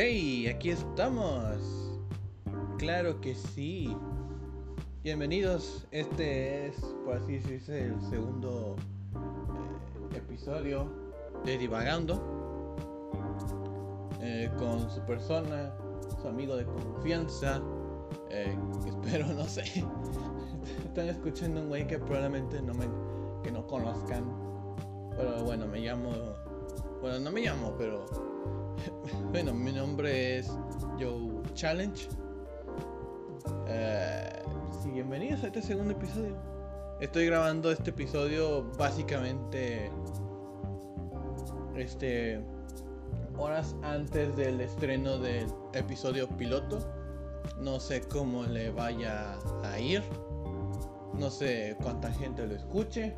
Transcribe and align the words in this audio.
¡Hey! 0.00 0.46
Aquí 0.46 0.70
estamos. 0.70 1.56
Claro 2.78 3.20
que 3.20 3.34
sí. 3.34 3.96
Bienvenidos. 5.02 5.88
Este 5.90 6.68
es, 6.68 6.76
por 7.04 7.16
así 7.16 7.32
decirse, 7.32 7.86
el 7.86 8.00
segundo 8.02 8.76
eh, 10.12 10.18
episodio 10.18 10.88
de 11.44 11.58
Divagando. 11.58 12.76
Eh, 14.20 14.48
con 14.56 14.88
su 14.88 15.00
persona, 15.00 15.74
su 16.22 16.28
amigo 16.28 16.54
de 16.54 16.64
confianza. 16.64 17.60
eh, 18.30 18.56
espero, 18.86 19.26
no 19.34 19.46
sé. 19.46 19.64
Están 20.84 21.08
escuchando 21.08 21.60
un 21.60 21.70
güey 21.70 21.88
que 21.88 21.98
probablemente 21.98 22.62
no 22.62 22.72
me 22.72 22.86
que 23.42 23.50
no 23.50 23.66
conozcan. 23.66 24.24
Pero 25.16 25.42
bueno, 25.42 25.66
me 25.66 25.80
llamo. 25.80 26.12
Bueno, 27.00 27.18
no 27.18 27.32
me 27.32 27.40
llamo, 27.40 27.74
pero. 27.76 28.67
Bueno, 29.30 29.54
mi 29.54 29.72
nombre 29.72 30.38
es 30.38 30.48
Joe 30.98 31.42
Challenge. 31.54 32.08
Eh, 33.66 34.42
sí, 34.82 34.90
bienvenidos 34.90 35.42
a 35.44 35.48
este 35.48 35.62
segundo 35.62 35.92
episodio. 35.92 36.36
Estoy 37.00 37.26
grabando 37.26 37.70
este 37.70 37.90
episodio 37.90 38.64
básicamente. 38.78 39.90
Este. 41.76 42.42
Horas 43.36 43.76
antes 43.82 44.34
del 44.36 44.60
estreno 44.60 45.18
del 45.18 45.46
episodio 45.72 46.28
piloto. 46.28 46.78
No 47.60 47.78
sé 47.78 48.00
cómo 48.02 48.44
le 48.44 48.70
vaya 48.70 49.38
a 49.62 49.78
ir. 49.78 50.02
No 51.14 51.30
sé 51.30 51.76
cuánta 51.82 52.10
gente 52.12 52.46
lo 52.46 52.54
escuche. 52.54 53.14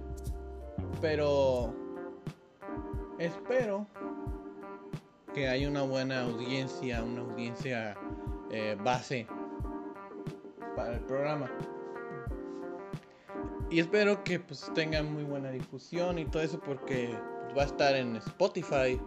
Pero. 1.00 1.74
Espero 3.18 3.86
que 5.32 5.48
haya 5.48 5.68
una 5.68 5.82
buena 5.82 6.22
audiencia, 6.22 7.02
una 7.02 7.22
audiencia 7.22 7.96
eh, 8.50 8.76
base 8.82 9.26
para 10.76 10.94
el 10.94 11.00
programa. 11.00 11.50
Y 13.70 13.78
espero 13.78 14.22
que 14.24 14.40
pues 14.40 14.70
tengan 14.74 15.12
muy 15.12 15.22
buena 15.22 15.50
difusión 15.50 16.18
y 16.18 16.24
todo 16.24 16.42
eso 16.42 16.60
porque 16.60 17.16
pues, 17.44 17.58
va 17.58 17.62
a 17.62 17.66
estar 17.66 17.94
en 17.94 18.16
Spotify. 18.16 19.00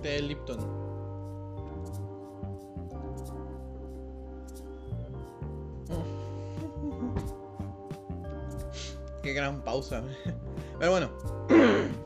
De 0.02 0.20
Lipton. 0.20 0.58
Qué 9.22 9.32
gran 9.32 9.62
pausa. 9.62 10.02
Pero 10.80 10.90
bueno. 10.90 11.08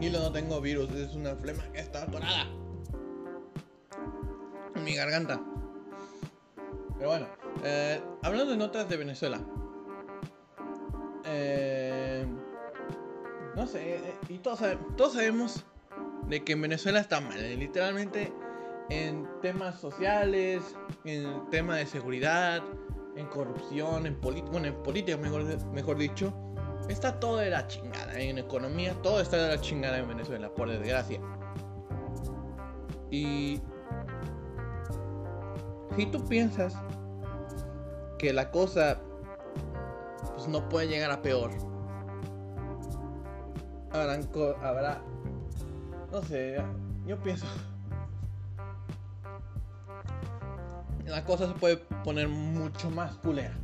No 0.00 0.30
tengo 0.30 0.60
virus. 0.60 0.90
Es 0.92 1.14
una 1.14 1.34
flema 1.36 1.62
que 1.72 1.80
está 1.80 2.02
atorada. 2.02 2.46
En 4.74 4.84
mi 4.84 4.94
garganta. 4.94 5.40
Pero 6.98 7.08
bueno. 7.08 7.26
eh, 7.64 8.00
hablando 8.22 8.52
de 8.52 8.58
notas 8.58 8.88
de 8.88 8.96
Venezuela. 8.96 9.40
Eh, 11.24 12.26
no 13.54 13.66
sé. 13.66 13.96
eh, 13.96 14.14
y 14.28 14.38
todos, 14.38 14.60
todos 14.96 15.14
sabemos 15.14 15.64
de 16.28 16.44
que 16.44 16.52
en 16.52 16.60
Venezuela 16.60 17.00
está 17.00 17.20
mal. 17.20 17.58
Literalmente 17.58 18.32
en 18.90 19.26
temas 19.40 19.80
sociales, 19.80 20.62
en 21.04 21.24
el 21.24 21.48
tema 21.50 21.76
de 21.76 21.86
seguridad, 21.86 22.62
en 23.16 23.26
corrupción, 23.26 24.06
en 24.06 24.20
bueno, 24.20 24.66
en 24.66 24.74
política 24.82 25.16
mejor, 25.16 25.44
mejor 25.72 25.96
dicho, 25.96 26.34
está 26.88 27.18
todo 27.18 27.38
de 27.38 27.50
la 27.50 27.66
chingada. 27.66 28.18
En 28.18 28.38
economía, 28.38 28.94
todo 29.02 29.20
está 29.20 29.36
de 29.36 29.56
la 29.56 29.60
chingada 29.60 29.98
en 29.98 30.08
Venezuela, 30.08 30.48
por 30.48 30.68
desgracia. 30.68 31.20
Y 33.10 33.60
si 35.96 36.06
tú 36.06 36.24
piensas 36.26 36.74
que 38.18 38.32
la 38.32 38.50
cosa 38.50 38.98
pues 40.34 40.48
no 40.48 40.68
puede 40.68 40.88
llegar 40.88 41.10
a 41.10 41.22
peor, 41.22 41.50
habrán 43.92 44.28
habrá, 44.62 45.00
no 46.12 46.22
sé, 46.22 46.62
yo 47.06 47.16
pienso 47.22 47.46
la 51.06 51.24
cosa 51.24 51.46
se 51.46 51.54
puede 51.54 51.76
poner 52.04 52.28
mucho 52.28 52.90
más 52.90 53.16
culera. 53.18 53.54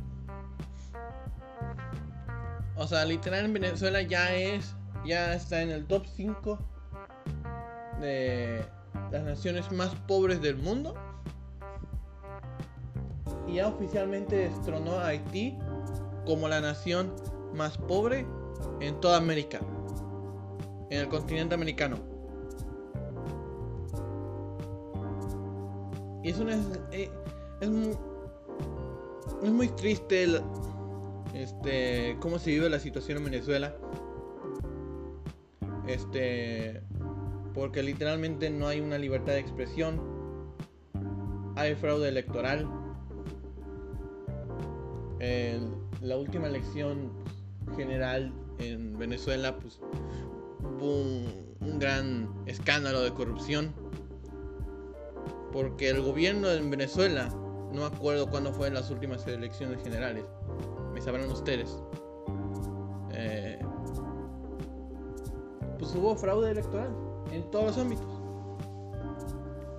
O 2.83 2.87
sea, 2.87 3.05
literal 3.05 3.45
en 3.45 3.53
Venezuela 3.53 4.01
ya 4.01 4.35
es, 4.35 4.75
ya 5.05 5.33
está 5.35 5.61
en 5.61 5.69
el 5.69 5.85
top 5.85 6.05
5 6.05 6.59
de 8.01 8.61
las 9.09 9.23
naciones 9.23 9.71
más 9.71 9.95
pobres 10.05 10.41
del 10.41 10.57
mundo. 10.57 10.93
Y 13.47 13.53
ya 13.53 13.69
oficialmente 13.69 14.35
destronó 14.35 14.95
a 14.95 15.07
Haití 15.07 15.57
como 16.25 16.49
la 16.49 16.59
nación 16.59 17.15
más 17.53 17.77
pobre 17.77 18.27
en 18.81 18.99
toda 18.99 19.15
América. 19.15 19.61
En 20.89 20.99
el 20.99 21.07
continente 21.07 21.55
americano. 21.55 21.95
Y 26.21 26.31
es 26.31 26.37
una... 26.37 26.57
eh, 26.91 27.09
es 27.61 27.69
muy, 27.69 27.97
es 29.41 29.51
muy 29.51 29.69
triste 29.69 30.23
el, 30.23 30.41
este 31.33 32.17
cómo 32.19 32.39
se 32.39 32.51
vive 32.51 32.69
la 32.69 32.79
situación 32.79 33.17
en 33.19 33.25
Venezuela. 33.25 33.75
Este 35.87 36.81
porque 37.53 37.83
literalmente 37.83 38.49
no 38.49 38.67
hay 38.67 38.79
una 38.81 38.97
libertad 38.97 39.33
de 39.33 39.39
expresión. 39.39 40.01
Hay 41.55 41.75
fraude 41.75 42.09
electoral. 42.09 42.67
la 46.01 46.17
última 46.17 46.47
elección 46.47 47.11
general 47.77 48.33
en 48.59 48.97
Venezuela, 48.97 49.55
pues 49.57 49.79
hubo 50.59 51.01
un, 51.01 51.79
gran 51.79 52.29
escándalo 52.45 53.01
de 53.01 53.13
corrupción. 53.13 53.73
Porque 55.51 55.89
el 55.89 56.01
gobierno 56.01 56.51
en 56.51 56.69
Venezuela, 56.69 57.29
no 57.71 57.85
acuerdo 57.85 58.29
cuándo 58.29 58.51
fueron 58.51 58.73
las 58.73 58.89
últimas 58.89 59.25
elecciones 59.27 59.81
generales, 59.83 60.25
sabrán 61.03 61.29
ustedes. 61.29 61.77
Eh, 63.11 63.59
pues 65.77 65.93
hubo 65.95 66.15
fraude 66.15 66.51
electoral 66.51 66.95
en 67.31 67.49
todos 67.51 67.65
los 67.65 67.77
ámbitos. 67.77 68.07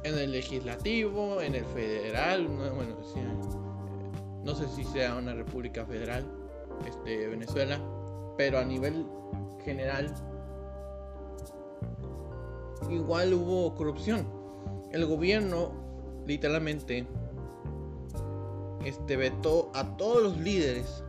En 0.05 0.19
el 0.19 0.33
legislativo, 0.33 1.41
en 1.41 1.55
el 1.55 1.65
federal, 1.65 2.47
bueno, 2.47 2.97
no 4.45 4.55
sé 4.55 4.69
si 4.69 4.85
sea 4.85 5.17
una 5.17 5.33
república 5.35 5.87
federal, 5.87 6.25
este, 6.87 7.29
Venezuela, 7.29 7.81
pero 8.37 8.59
a 8.59 8.65
nivel 8.65 9.07
general 9.65 10.15
igual 12.91 13.33
hubo 13.33 13.75
corrupción. 13.75 14.27
El 14.93 15.07
gobierno 15.07 15.73
literalmente 16.27 17.07
este 18.85 19.17
vetó 19.17 19.71
a 19.75 19.97
todos 19.97 20.23
los 20.23 20.37
líderes 20.37 21.03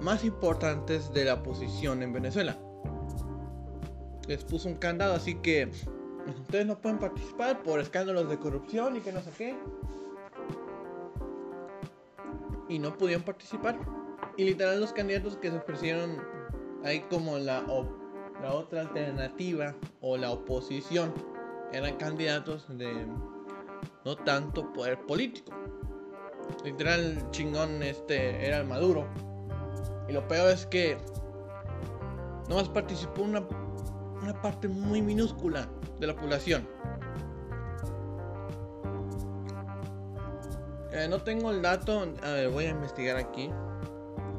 más 0.00 0.24
importantes 0.24 1.12
de 1.12 1.24
la 1.24 1.34
oposición 1.34 2.02
en 2.02 2.12
Venezuela. 2.12 2.58
Les 4.26 4.44
puso 4.44 4.68
un 4.68 4.76
candado, 4.76 5.14
así 5.14 5.36
que 5.36 5.70
ustedes 6.42 6.66
no 6.66 6.78
pueden 6.80 6.98
participar 6.98 7.62
por 7.62 7.80
escándalos 7.80 8.28
de 8.28 8.38
corrupción 8.38 8.96
y 8.96 9.00
que 9.00 9.12
no 9.12 9.20
sé 9.22 9.30
qué 9.36 9.56
y 12.68 12.78
no 12.78 12.96
pudieron 12.96 13.24
participar. 13.24 13.78
Y 14.36 14.44
literal 14.44 14.80
los 14.80 14.92
candidatos 14.92 15.36
que 15.36 15.50
se 15.50 15.56
ofrecieron 15.56 16.22
ahí 16.84 17.00
como 17.10 17.38
la, 17.38 17.64
la 18.42 18.52
otra 18.52 18.82
alternativa 18.82 19.74
o 20.00 20.16
la 20.16 20.30
oposición 20.30 21.12
eran 21.72 21.96
candidatos 21.96 22.66
de 22.76 23.06
no 24.04 24.16
tanto 24.16 24.72
poder 24.72 25.00
político. 25.06 25.52
Literal 26.64 27.30
chingón 27.30 27.82
este 27.82 28.46
era 28.46 28.58
el 28.58 28.66
Maduro. 28.66 29.06
Y 30.08 30.12
lo 30.12 30.26
peor 30.28 30.50
es 30.50 30.66
que 30.66 30.96
nomás 32.48 32.68
participó 32.68 33.22
una, 33.22 33.42
una 34.22 34.40
parte 34.40 34.68
muy 34.68 35.02
minúscula 35.02 35.68
de 35.98 36.06
la 36.06 36.14
población. 36.14 36.66
Eh, 40.96 41.08
no 41.08 41.20
tengo 41.20 41.50
el 41.50 41.60
dato. 41.60 42.06
A 42.22 42.30
ver, 42.30 42.48
voy 42.48 42.64
a 42.64 42.70
investigar 42.70 43.16
aquí. 43.16 43.50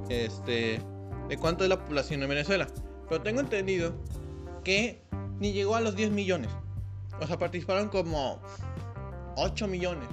Este. 0.10 0.82
De 1.30 1.38
cuánto 1.38 1.64
es 1.64 1.70
la 1.70 1.84
población 1.84 2.24
en 2.24 2.30
Venezuela. 2.30 2.68
Pero 3.08 3.22
tengo 3.22 3.42
entendido 3.42 3.94
que 4.64 5.02
ni 5.40 5.54
llegó 5.54 5.76
a 5.76 5.82
los 5.82 5.96
10 5.96 6.12
millones. 6.12 6.50
O 7.22 7.28
sea, 7.28 7.38
participaron 7.38 7.90
como 7.90 8.40
8 9.36 9.68
millones. 9.68 10.10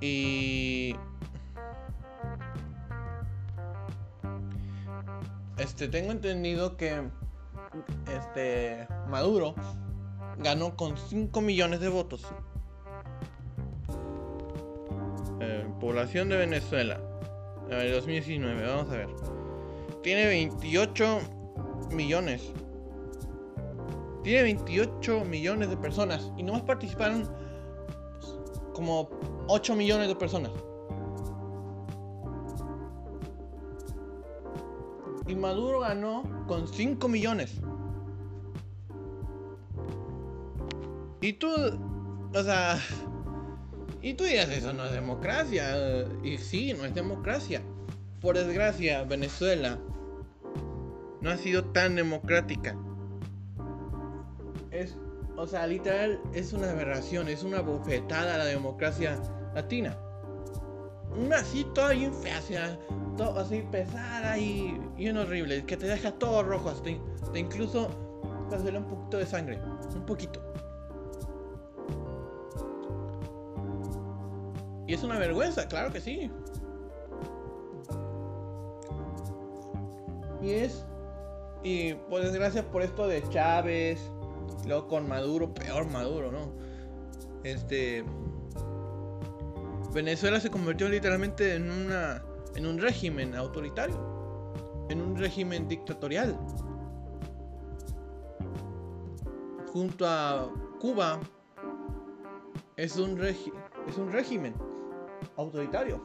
Y. 0.00 0.94
Este, 5.62 5.86
tengo 5.86 6.10
entendido 6.10 6.76
que. 6.76 7.08
Este. 8.12 8.88
Maduro 9.08 9.54
ganó 10.38 10.76
con 10.76 10.96
5 10.96 11.40
millones 11.40 11.78
de 11.78 11.88
votos. 11.88 12.26
Eh, 15.40 15.64
población 15.80 16.28
de 16.30 16.36
Venezuela. 16.36 17.00
A 17.66 17.76
ver, 17.76 17.92
2019, 17.92 18.66
vamos 18.66 18.92
a 18.92 18.96
ver. 18.96 19.08
Tiene 20.02 20.26
28 20.26 21.20
millones. 21.92 22.52
Tiene 24.24 24.42
28 24.42 25.24
millones 25.24 25.70
de 25.70 25.76
personas. 25.76 26.32
Y 26.36 26.42
nomás 26.42 26.62
participaron 26.62 27.30
pues, 28.20 28.34
como 28.74 29.08
8 29.46 29.76
millones 29.76 30.08
de 30.08 30.16
personas. 30.16 30.50
Y 35.26 35.34
Maduro 35.34 35.80
ganó 35.80 36.44
con 36.46 36.66
5 36.68 37.08
millones. 37.08 37.60
Y 41.20 41.34
tú, 41.34 41.48
o 42.34 42.42
sea, 42.42 42.78
y 44.02 44.14
tú 44.14 44.24
dirías, 44.24 44.50
eso 44.50 44.72
no 44.72 44.84
es 44.84 44.92
democracia. 44.92 46.04
Y 46.24 46.38
sí, 46.38 46.74
no 46.74 46.84
es 46.84 46.94
democracia. 46.94 47.62
Por 48.20 48.36
desgracia, 48.36 49.04
Venezuela 49.04 49.78
no 51.20 51.30
ha 51.30 51.36
sido 51.36 51.64
tan 51.66 51.94
democrática. 51.94 52.76
Es, 54.72 54.96
o 55.36 55.46
sea, 55.46 55.68
literal, 55.68 56.20
es 56.34 56.52
una 56.52 56.70
aberración, 56.70 57.28
es 57.28 57.44
una 57.44 57.60
bofetada 57.60 58.34
a 58.34 58.38
la 58.38 58.44
democracia 58.44 59.20
latina. 59.54 59.96
Una 61.16 61.36
así 61.38 61.64
toda 61.74 61.92
bien 61.92 62.12
fea, 62.14 62.40
todo 63.16 63.38
así 63.38 63.62
pesada 63.70 64.38
y 64.38 64.80
bien 64.96 65.16
horrible, 65.16 65.64
que 65.64 65.76
te 65.76 65.86
deja 65.86 66.12
todo 66.12 66.42
rojo, 66.42 66.70
hasta, 66.70 66.90
incluso 67.34 67.88
te 68.50 68.76
un 68.76 68.84
poquito 68.84 69.18
de 69.18 69.26
sangre, 69.26 69.58
un 69.94 70.06
poquito. 70.06 70.40
Y 74.86 74.94
es 74.94 75.02
una 75.02 75.18
vergüenza, 75.18 75.66
claro 75.68 75.92
que 75.92 76.00
sí. 76.00 76.30
Y 80.42 80.50
es. 80.50 80.84
Y 81.62 81.94
por 81.94 82.22
desgracia, 82.22 82.68
por 82.70 82.82
esto 82.82 83.06
de 83.06 83.26
Chávez, 83.28 84.00
luego 84.66 84.88
con 84.88 85.08
Maduro, 85.08 85.54
peor 85.54 85.86
Maduro, 85.86 86.32
¿no? 86.32 86.52
Este. 87.44 88.04
Venezuela 89.92 90.40
se 90.40 90.50
convirtió 90.50 90.88
literalmente 90.88 91.54
en 91.54 91.70
una. 91.70 92.22
en 92.54 92.66
un 92.66 92.78
régimen 92.78 93.34
autoritario. 93.34 94.86
En 94.88 95.00
un 95.00 95.16
régimen 95.16 95.68
dictatorial. 95.68 96.38
Junto 99.72 100.06
a 100.06 100.50
Cuba. 100.80 101.20
Es 102.76 102.96
un, 102.96 103.20
es 103.20 103.98
un 103.98 104.10
régimen 104.10 104.54
autoritario, 105.36 106.02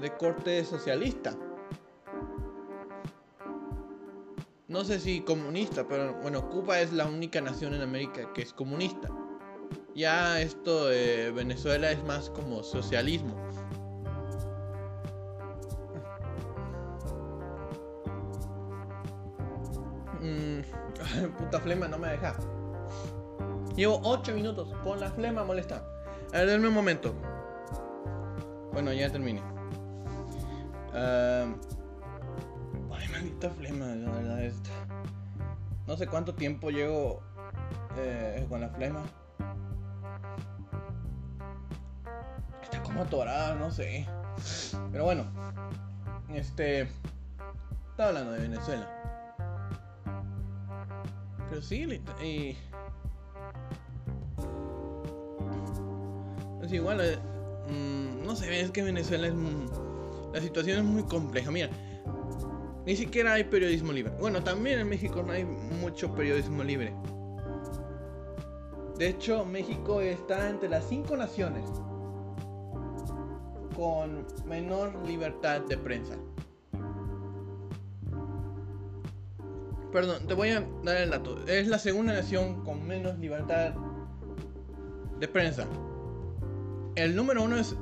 de 0.00 0.16
corte 0.16 0.64
socialista. 0.64 1.36
No 4.68 4.84
sé 4.84 5.00
si 5.00 5.22
comunista, 5.22 5.88
pero 5.88 6.14
bueno, 6.20 6.50
Cuba 6.50 6.80
es 6.80 6.92
la 6.92 7.06
única 7.06 7.40
nación 7.40 7.74
en 7.74 7.80
América 7.80 8.30
que 8.34 8.42
es 8.42 8.52
comunista. 8.52 9.08
Ya 9.98 10.40
esto 10.40 10.86
de 10.86 11.32
Venezuela 11.32 11.90
es 11.90 12.04
más 12.04 12.30
como 12.30 12.62
socialismo. 12.62 13.34
Mm, 20.20 20.60
puta 21.38 21.58
flema, 21.58 21.88
no 21.88 21.98
me 21.98 22.10
deja. 22.10 22.36
Llevo 23.74 24.00
8 24.04 24.34
minutos 24.34 24.72
con 24.84 25.00
la 25.00 25.10
flema 25.10 25.42
molesta. 25.42 25.84
A 26.32 26.38
ver, 26.38 26.46
denme 26.46 26.68
un 26.68 26.74
momento. 26.74 27.12
Bueno, 28.72 28.92
ya 28.92 29.10
terminé. 29.10 29.42
Ay, 30.94 31.56
maldita 33.10 33.50
flema, 33.50 33.86
la 33.96 34.12
verdad. 34.12 34.44
Es... 34.44 34.54
No 35.88 35.96
sé 35.96 36.06
cuánto 36.06 36.36
tiempo 36.36 36.70
llevo 36.70 37.20
eh, 37.96 38.46
con 38.48 38.60
la 38.60 38.68
flema. 38.68 39.02
Atorada, 43.02 43.54
no 43.54 43.70
sé. 43.70 44.06
Pero 44.92 45.04
bueno. 45.04 45.24
Este. 46.34 46.88
Estaba 47.90 48.10
hablando 48.10 48.32
de 48.32 48.40
Venezuela. 48.40 48.88
Pero 51.48 51.62
sí, 51.62 51.86
y 52.22 52.56
igual, 56.76 57.00
eh, 57.00 57.18
mm, 57.68 58.26
no 58.26 58.36
sé, 58.36 58.60
es 58.60 58.70
que 58.70 58.82
Venezuela 58.82 59.28
es... 59.28 59.34
la 60.32 60.40
situación 60.40 60.78
es 60.78 60.84
muy 60.84 61.02
compleja. 61.04 61.50
Mira, 61.50 61.70
ni 62.86 62.96
siquiera 62.96 63.34
hay 63.34 63.44
periodismo 63.44 63.92
libre. 63.92 64.12
Bueno, 64.20 64.42
también 64.42 64.80
en 64.80 64.88
México 64.88 65.22
no 65.22 65.32
hay 65.32 65.44
mucho 65.44 66.14
periodismo 66.14 66.62
libre. 66.62 66.94
De 68.98 69.08
hecho, 69.08 69.44
México 69.44 70.00
está 70.00 70.48
entre 70.48 70.68
las 70.68 70.84
cinco 70.88 71.16
naciones 71.16 71.64
con 73.78 74.26
menor 74.44 74.92
libertad 75.06 75.60
de 75.60 75.78
prensa. 75.78 76.16
Perdón, 79.92 80.26
te 80.26 80.34
voy 80.34 80.48
a 80.48 80.66
dar 80.82 80.96
el 80.96 81.10
dato. 81.10 81.38
Es 81.46 81.68
la 81.68 81.78
segunda 81.78 82.12
nación 82.12 82.64
con 82.64 82.84
menos 82.84 83.16
libertad 83.20 83.74
de 85.20 85.28
prensa 85.28 85.64
El 86.96 87.14
número 87.14 87.44
uno 87.44 87.56
es, 87.56 87.76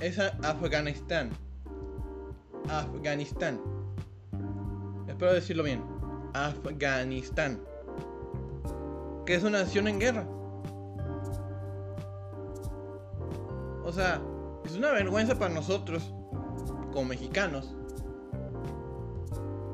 es 0.00 0.18
Afganistán. 0.18 1.30
Afganistán. 2.68 3.60
Espero 5.06 5.32
decirlo 5.34 5.62
bien. 5.62 5.84
Afganistán. 6.34 7.60
Que 9.24 9.36
es 9.36 9.44
una 9.44 9.60
nación 9.60 9.86
en 9.86 10.00
guerra. 10.00 10.26
O 13.84 13.92
sea, 13.92 14.20
es 14.64 14.76
una 14.76 14.90
vergüenza 14.92 15.38
para 15.38 15.54
nosotros, 15.54 16.12
como 16.92 17.06
mexicanos, 17.06 17.74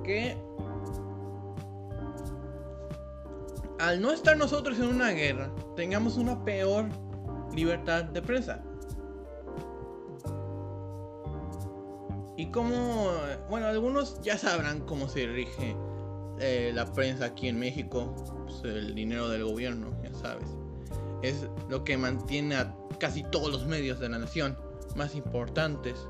que 0.04 0.36
al 3.78 4.00
no 4.00 4.12
estar 4.12 4.36
nosotros 4.36 4.78
en 4.78 4.86
una 4.86 5.10
guerra, 5.10 5.50
tengamos 5.76 6.16
una 6.16 6.44
peor 6.44 6.86
libertad 7.54 8.04
de 8.04 8.22
prensa. 8.22 8.62
Y 12.36 12.46
como, 12.46 13.12
bueno, 13.48 13.66
algunos 13.66 14.20
ya 14.22 14.36
sabrán 14.36 14.80
cómo 14.80 15.08
se 15.08 15.26
rige 15.26 15.76
eh, 16.40 16.72
la 16.74 16.92
prensa 16.92 17.26
aquí 17.26 17.48
en 17.48 17.58
México, 17.58 18.14
pues, 18.44 18.62
el 18.64 18.94
dinero 18.94 19.28
del 19.28 19.44
gobierno, 19.44 19.90
ya 20.02 20.12
sabes. 20.14 20.48
Es 21.22 21.46
lo 21.68 21.84
que 21.84 21.96
mantiene 21.96 22.56
a 22.56 22.76
casi 22.98 23.22
todos 23.24 23.50
los 23.50 23.66
medios 23.66 24.00
de 24.00 24.08
la 24.08 24.18
nación 24.18 24.56
más 24.96 25.14
importantes. 25.14 26.08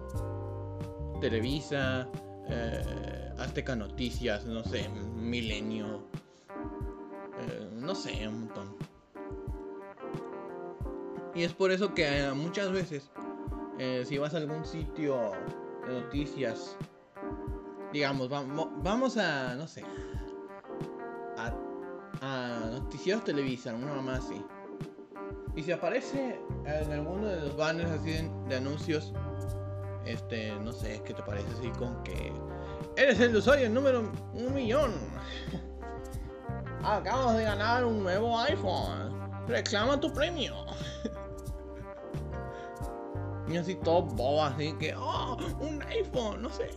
Televisa, 1.21 2.09
eh, 2.49 3.33
Azteca 3.39 3.75
Noticias, 3.75 4.45
no 4.45 4.63
sé, 4.65 4.89
Milenio, 4.89 6.07
eh, 7.41 7.71
no 7.73 7.95
sé, 7.95 8.29
un 8.29 8.41
montón. 8.41 8.77
Y 11.35 11.43
es 11.43 11.53
por 11.53 11.71
eso 11.71 11.95
que 11.95 12.21
eh, 12.21 12.33
muchas 12.33 12.71
veces, 12.71 13.11
si 14.07 14.19
vas 14.19 14.35
a 14.35 14.37
algún 14.37 14.65
sitio 14.65 15.33
de 15.87 16.01
noticias, 16.01 16.77
digamos, 17.93 18.29
vamos 18.29 19.17
a, 19.17 19.55
no 19.57 19.67
sé, 19.67 19.83
a, 21.37 21.53
a 22.21 22.81
Televisa, 23.25 23.75
una 23.75 23.95
mamá 23.95 24.17
así. 24.17 24.45
Y 25.57 25.63
si 25.63 25.73
aparece 25.73 26.39
en 26.65 26.93
alguno 26.93 27.29
de 27.29 27.41
los 27.41 27.57
banners 27.57 27.91
así 27.91 28.29
de, 28.49 28.57
anuncios, 28.57 29.13
este, 30.05 30.55
no 30.57 30.73
sé, 30.73 31.01
¿qué 31.05 31.15
te 31.15 31.23
parece 31.23 31.47
así 31.59 31.69
con 31.79 32.03
que 32.03 32.33
eres 32.97 33.21
el 33.21 33.37
usuario 33.37 33.71
número 33.71 34.11
un 34.33 34.53
millón? 34.53 34.93
Acabas 36.83 37.37
de 37.37 37.45
ganar 37.45 37.85
un 37.85 38.03
nuevo 38.03 38.39
iPhone. 38.41 39.15
Reclama 39.47 40.01
tu 40.01 40.13
premio. 40.13 40.55
y 43.49 43.57
así 43.57 43.77
todo 43.77 44.03
bobo, 44.03 44.43
así 44.43 44.73
que, 44.75 44.95
oh, 44.97 45.39
un 45.61 45.83
iPhone, 45.83 46.43
no 46.43 46.51
sé. 46.51 46.69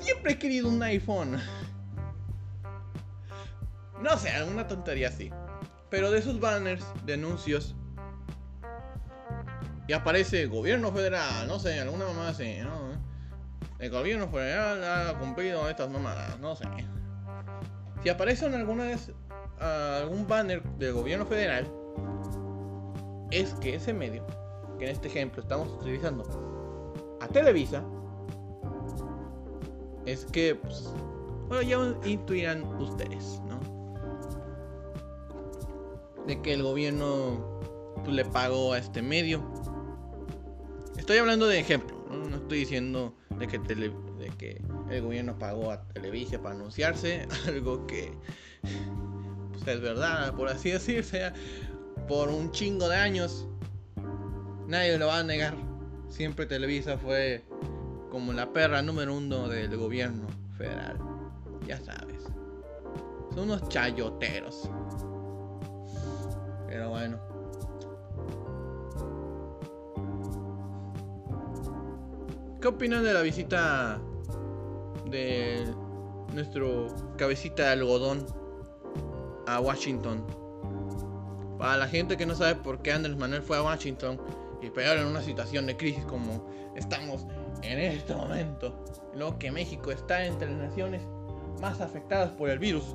Siempre 0.00 0.32
he 0.32 0.38
querido 0.38 0.68
un 0.68 0.82
iPhone. 0.82 1.38
No 4.00 4.16
sé, 4.16 4.30
alguna 4.30 4.66
tontería 4.66 5.08
así. 5.08 5.30
Pero 5.92 6.10
de 6.10 6.20
esos 6.20 6.40
banners 6.40 6.86
de 7.04 7.12
anuncios 7.12 7.76
y 9.86 9.92
aparece 9.92 10.46
gobierno 10.46 10.90
federal, 10.90 11.46
no 11.46 11.58
sé, 11.58 11.78
alguna 11.78 12.06
mamá 12.06 12.28
así, 12.28 12.56
¿no? 12.62 12.92
El 13.78 13.90
gobierno 13.90 14.26
federal 14.28 14.82
ha 14.82 15.18
cumplido 15.18 15.68
estas 15.68 15.90
mamadas, 15.90 16.40
no 16.40 16.56
sé. 16.56 16.64
Si 18.02 18.08
aparece 18.08 18.46
en 18.46 18.54
alguna 18.54 18.84
vez 18.84 19.12
algún 19.60 20.26
banner 20.26 20.62
del 20.78 20.94
gobierno 20.94 21.26
federal, 21.26 21.70
es 23.30 23.52
que 23.54 23.74
ese 23.74 23.92
medio, 23.92 24.26
que 24.78 24.86
en 24.86 24.92
este 24.92 25.08
ejemplo 25.08 25.42
estamos 25.42 25.68
utilizando 25.68 26.24
a 27.20 27.28
Televisa, 27.28 27.84
es 30.06 30.24
que, 30.24 30.54
pues, 30.54 30.90
bueno, 31.48 31.60
ya 31.60 32.08
intuirán 32.08 32.64
ustedes, 32.80 33.42
¿no? 33.46 33.71
De 36.26 36.40
que 36.42 36.52
el 36.52 36.62
gobierno 36.62 37.60
pues, 38.04 38.14
le 38.14 38.24
pagó 38.24 38.72
a 38.72 38.78
este 38.78 39.02
medio. 39.02 39.42
Estoy 40.96 41.18
hablando 41.18 41.46
de 41.46 41.58
ejemplo, 41.58 41.96
no, 42.10 42.36
estoy 42.36 42.58
diciendo 42.60 43.14
de 43.38 43.48
que, 43.48 43.58
de 43.58 44.32
que 44.38 44.62
el 44.90 45.02
gobierno 45.02 45.38
pagó 45.38 45.70
a 45.70 45.82
Televisa 45.88 46.40
para 46.40 46.54
anunciarse, 46.54 47.26
algo 47.46 47.86
que 47.86 48.12
pues, 49.52 49.66
es 49.66 49.80
verdad, 49.80 50.34
por 50.34 50.48
así 50.48 50.70
decirse, 50.70 51.32
por 52.08 52.28
un 52.28 52.50
chingo 52.52 52.88
de 52.88 52.96
años. 52.96 53.46
Nadie 54.66 54.96
lo 54.98 55.08
va 55.08 55.18
a 55.18 55.24
negar. 55.24 55.54
Siempre 56.08 56.46
Televisa 56.46 56.96
fue 56.98 57.42
como 58.10 58.32
la 58.32 58.52
perra 58.52 58.82
número 58.82 59.16
uno 59.16 59.48
del 59.48 59.76
gobierno 59.76 60.26
federal. 60.56 60.98
Ya 61.66 61.80
sabes. 61.80 62.22
Son 63.34 63.44
unos 63.44 63.68
chayoteros. 63.68 64.68
Pero 66.72 66.88
bueno. 66.88 67.18
¿Qué 72.62 72.68
opinan 72.68 73.04
de 73.04 73.12
la 73.12 73.20
visita 73.20 74.00
de 75.04 75.66
nuestro 76.32 76.86
cabecita 77.18 77.64
de 77.64 77.68
algodón 77.72 78.24
a 79.46 79.60
Washington? 79.60 80.24
Para 81.58 81.76
la 81.76 81.88
gente 81.88 82.16
que 82.16 82.24
no 82.24 82.34
sabe 82.34 82.54
por 82.54 82.80
qué 82.80 82.92
Andrés 82.92 83.18
Manuel 83.18 83.42
fue 83.42 83.58
a 83.58 83.62
Washington 83.62 84.18
y 84.62 84.70
peor 84.70 84.96
en 84.96 85.08
una 85.08 85.20
situación 85.20 85.66
de 85.66 85.76
crisis 85.76 86.06
como 86.06 86.48
estamos 86.74 87.26
en 87.60 87.80
este 87.80 88.14
momento, 88.14 88.82
luego 89.14 89.38
que 89.38 89.52
México 89.52 89.90
está 89.90 90.24
entre 90.24 90.48
las 90.48 90.70
naciones 90.70 91.02
más 91.60 91.82
afectadas 91.82 92.30
por 92.30 92.48
el 92.48 92.58
virus, 92.58 92.94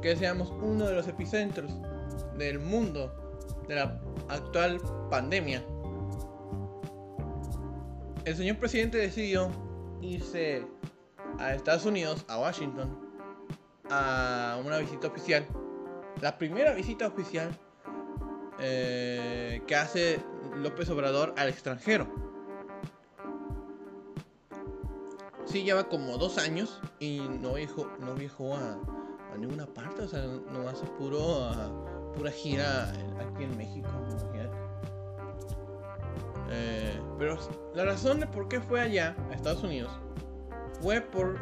que 0.00 0.16
seamos 0.16 0.50
uno 0.62 0.86
de 0.86 0.94
los 0.94 1.08
epicentros 1.08 1.72
del 2.36 2.58
mundo 2.58 3.12
de 3.68 3.74
la 3.76 4.00
actual 4.28 4.80
pandemia. 5.10 5.64
El 8.24 8.36
señor 8.36 8.56
presidente 8.58 8.98
decidió 8.98 9.50
irse 10.00 10.66
a 11.38 11.54
Estados 11.54 11.84
Unidos, 11.86 12.24
a 12.28 12.38
Washington, 12.38 12.98
a 13.90 14.60
una 14.64 14.78
visita 14.78 15.08
oficial. 15.08 15.46
La 16.20 16.36
primera 16.36 16.74
visita 16.74 17.06
oficial 17.06 17.50
eh, 18.60 19.62
que 19.66 19.76
hace 19.76 20.20
López 20.56 20.88
Obrador 20.90 21.34
al 21.36 21.48
extranjero. 21.48 22.06
Sí, 25.46 25.64
lleva 25.64 25.88
como 25.88 26.16
dos 26.18 26.38
años 26.38 26.80
y 27.00 27.20
no 27.40 27.54
viajó, 27.54 27.90
no 27.98 28.14
viajó 28.14 28.54
a, 28.54 28.78
a 29.32 29.38
ninguna 29.38 29.66
parte, 29.66 30.02
o 30.02 30.08
sea, 30.08 30.22
no 30.52 30.68
hace 30.68 30.86
puro, 30.98 31.18
uh, 31.18 32.12
pura 32.14 32.30
gira 32.30 32.90
aquí 33.18 33.44
en 33.44 33.56
México. 33.56 33.88
Eh, 36.52 37.00
pero 37.16 37.38
la 37.74 37.84
razón 37.84 38.18
de 38.18 38.26
por 38.26 38.48
qué 38.48 38.60
fue 38.60 38.80
allá, 38.80 39.16
a 39.30 39.34
Estados 39.34 39.62
Unidos, 39.62 39.92
fue 40.80 41.00
por. 41.00 41.38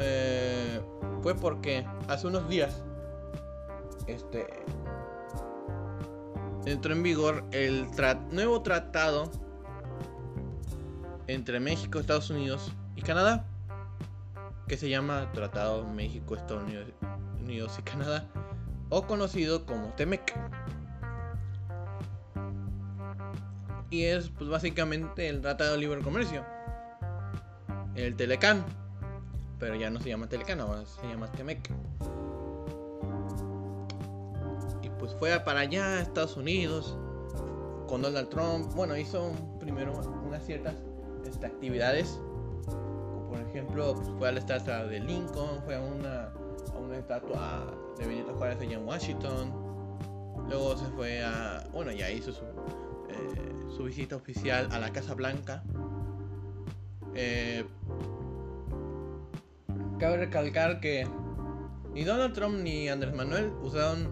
Eh, 0.00 0.80
fue 1.22 1.36
porque 1.36 1.86
hace 2.08 2.26
unos 2.26 2.48
días. 2.48 2.82
Este. 4.08 4.46
Entró 6.66 6.94
en 6.94 7.02
vigor 7.02 7.44
el 7.52 7.86
nuevo 8.32 8.62
tratado 8.62 9.30
entre 11.28 11.60
México, 11.60 12.00
Estados 12.00 12.30
Unidos 12.30 12.72
y 12.96 13.02
Canadá 13.02 13.46
que 14.66 14.76
se 14.76 14.88
llama 14.88 15.30
Tratado 15.32 15.84
México, 15.84 16.34
Estados 16.34 16.64
Unidos 17.44 17.76
y 17.78 17.82
Canadá, 17.82 18.24
o 18.88 19.06
conocido 19.06 19.66
como 19.66 19.88
TEMEC. 19.94 20.34
Y 23.90 24.04
es 24.04 24.30
pues 24.30 24.50
básicamente 24.50 25.28
el 25.28 25.40
Tratado 25.40 25.72
de 25.72 25.78
Libre 25.78 26.00
Comercio, 26.00 26.44
el 27.94 28.16
Telecan, 28.16 28.64
pero 29.58 29.76
ya 29.76 29.90
no 29.90 30.00
se 30.00 30.08
llama 30.08 30.28
Telecan, 30.28 30.60
ahora 30.60 30.84
se 30.86 31.06
llama 31.06 31.30
TEMEC. 31.32 31.70
Y 34.82 34.88
pues 34.98 35.14
fue 35.18 35.38
para 35.40 35.60
allá, 35.60 36.00
Estados 36.00 36.36
Unidos, 36.36 36.98
con 37.86 38.02
Donald 38.02 38.30
Trump, 38.30 38.74
bueno, 38.74 38.96
hizo 38.96 39.32
primero 39.60 39.92
unas 40.26 40.44
ciertas 40.44 40.74
este, 41.26 41.46
actividades 41.46 42.18
por 43.34 43.42
ejemplo, 43.48 43.94
pues, 43.94 44.08
fue 44.16 44.28
a 44.28 44.32
la 44.32 44.38
estatua 44.38 44.84
de 44.84 45.00
Lincoln, 45.00 45.60
fue 45.64 45.74
a 45.74 45.80
una, 45.80 46.32
una 46.94 47.00
estatua 47.00 47.66
de 47.98 48.06
Benito 48.06 48.34
Juárez 48.34 48.60
allá 48.60 48.76
en 48.76 48.86
Washington. 48.86 49.52
Luego 50.48 50.76
se 50.76 50.86
fue 50.92 51.22
a. 51.22 51.66
Bueno, 51.72 51.90
ya 51.90 52.10
hizo 52.10 52.32
su, 52.32 52.44
eh, 52.44 53.70
su 53.76 53.84
visita 53.84 54.16
oficial 54.16 54.68
a 54.70 54.78
la 54.78 54.92
Casa 54.92 55.14
Blanca. 55.14 55.64
Eh, 57.14 57.64
cabe 59.98 60.18
recalcar 60.18 60.80
que 60.80 61.06
ni 61.92 62.04
Donald 62.04 62.34
Trump 62.34 62.60
ni 62.60 62.88
Andrés 62.88 63.14
Manuel 63.14 63.52
usaron 63.62 64.08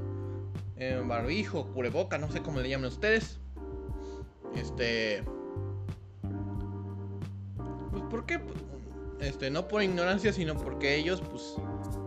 eh, 0.77 1.01
barbijo, 1.07 1.67
cubreboca, 1.73 2.19
no 2.19 2.31
sé 2.31 2.43
cómo 2.43 2.61
le 2.61 2.69
llaman 2.69 2.89
ustedes. 2.89 3.39
Este. 4.57 5.23
Pues, 7.93 8.03
¿por 8.11 8.27
qué? 8.27 8.41
Este, 9.21 9.51
no 9.51 9.69
por 9.69 9.85
ignorancia, 9.85 10.33
sino 10.33 10.57
porque 10.57 10.97
ellos, 10.97 11.21
pues, 11.21 11.55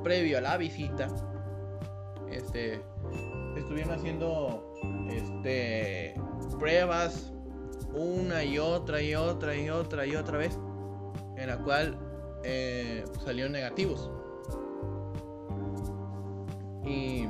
previo 0.05 0.37
a 0.37 0.41
la 0.41 0.55
visita, 0.55 1.07
este, 2.29 2.79
estuvieron 3.57 3.91
haciendo, 3.91 4.71
este, 5.09 6.13
pruebas 6.59 7.33
una 7.91 8.43
y 8.43 8.59
otra 8.59 9.01
y 9.01 9.15
otra 9.15 9.55
y 9.55 9.67
otra 9.67 10.05
y 10.05 10.15
otra 10.15 10.37
vez, 10.37 10.59
en 11.37 11.47
la 11.47 11.57
cual 11.57 11.97
eh, 12.43 13.03
salieron 13.23 13.51
negativos. 13.51 14.11
Y 16.85 17.25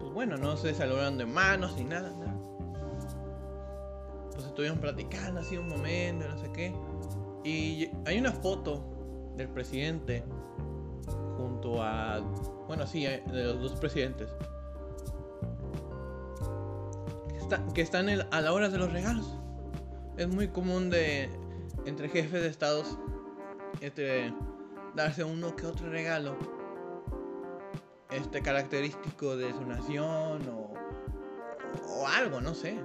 pues 0.00 0.12
bueno, 0.14 0.38
no 0.38 0.56
se 0.56 0.72
saludaron 0.72 1.18
de 1.18 1.26
manos 1.26 1.76
ni 1.76 1.84
nada, 1.84 2.10
nada. 2.10 2.40
Pues 4.32 4.46
estuvieron 4.46 4.78
platicando 4.78 5.40
así 5.40 5.58
un 5.58 5.68
momento, 5.68 6.26
no 6.26 6.38
sé 6.38 6.50
qué. 6.52 6.74
Y 7.44 7.90
hay 8.06 8.18
una 8.18 8.32
foto 8.32 8.93
del 9.36 9.48
presidente 9.48 10.24
junto 11.36 11.82
a, 11.82 12.20
bueno, 12.66 12.86
sí, 12.86 13.06
eh, 13.06 13.22
de 13.32 13.44
los 13.44 13.60
dos 13.60 13.72
presidentes. 13.76 14.28
Que, 17.74 17.82
están 17.82 18.08
a 18.08 18.40
la 18.40 18.52
hora 18.52 18.68
de 18.68 18.78
los 18.78 18.92
regalos. 18.92 19.38
Es 20.16 20.28
muy 20.28 20.48
común 20.48 20.90
de 20.90 21.28
entre 21.84 22.08
jefes 22.08 22.42
de 22.42 22.48
estados 22.48 22.98
este 23.80 24.32
darse 24.94 25.24
uno 25.24 25.54
que 25.54 25.66
otro 25.66 25.90
regalo 25.90 26.36
este 28.10 28.42
característico 28.42 29.36
de 29.36 29.52
su 29.52 29.64
nación 29.66 30.48
o, 30.48 30.72
o 31.88 32.06
algo, 32.06 32.40
no 32.40 32.54
sé. 32.54 32.78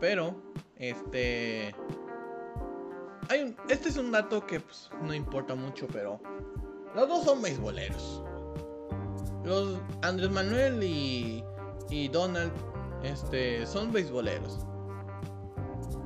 Pero, 0.00 0.34
este... 0.76 1.74
Hay 3.28 3.56
este 3.68 3.88
es 3.88 3.96
un 3.96 4.12
dato 4.12 4.46
que 4.46 4.60
pues, 4.60 4.90
no 5.02 5.12
importa 5.14 5.54
mucho, 5.54 5.86
pero 5.92 6.20
los 6.94 7.08
dos 7.08 7.24
son 7.24 7.42
beisboleros. 7.42 8.22
Los 9.44 9.78
Andrés 10.02 10.30
Manuel 10.30 10.82
y, 10.82 11.44
y 11.90 12.08
Donald 12.08 12.52
este, 13.02 13.66
son 13.66 13.92
beisboleros. 13.92 14.66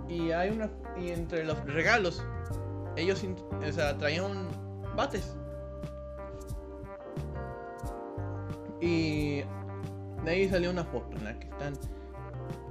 Y 0.08 0.32
hay 0.32 0.50
una 0.50 0.70
y 0.98 1.10
entre 1.10 1.44
los 1.44 1.62
regalos 1.64 2.22
ellos 2.96 3.24
o 3.24 3.72
sea, 3.72 3.96
traían 3.96 4.48
bates. 4.96 5.36
Y 8.80 9.42
de 10.24 10.30
ahí 10.30 10.48
salió 10.48 10.70
una 10.70 10.84
foto 10.84 11.16
en 11.16 11.24
la 11.24 11.38
que 11.38 11.48
están 11.48 11.74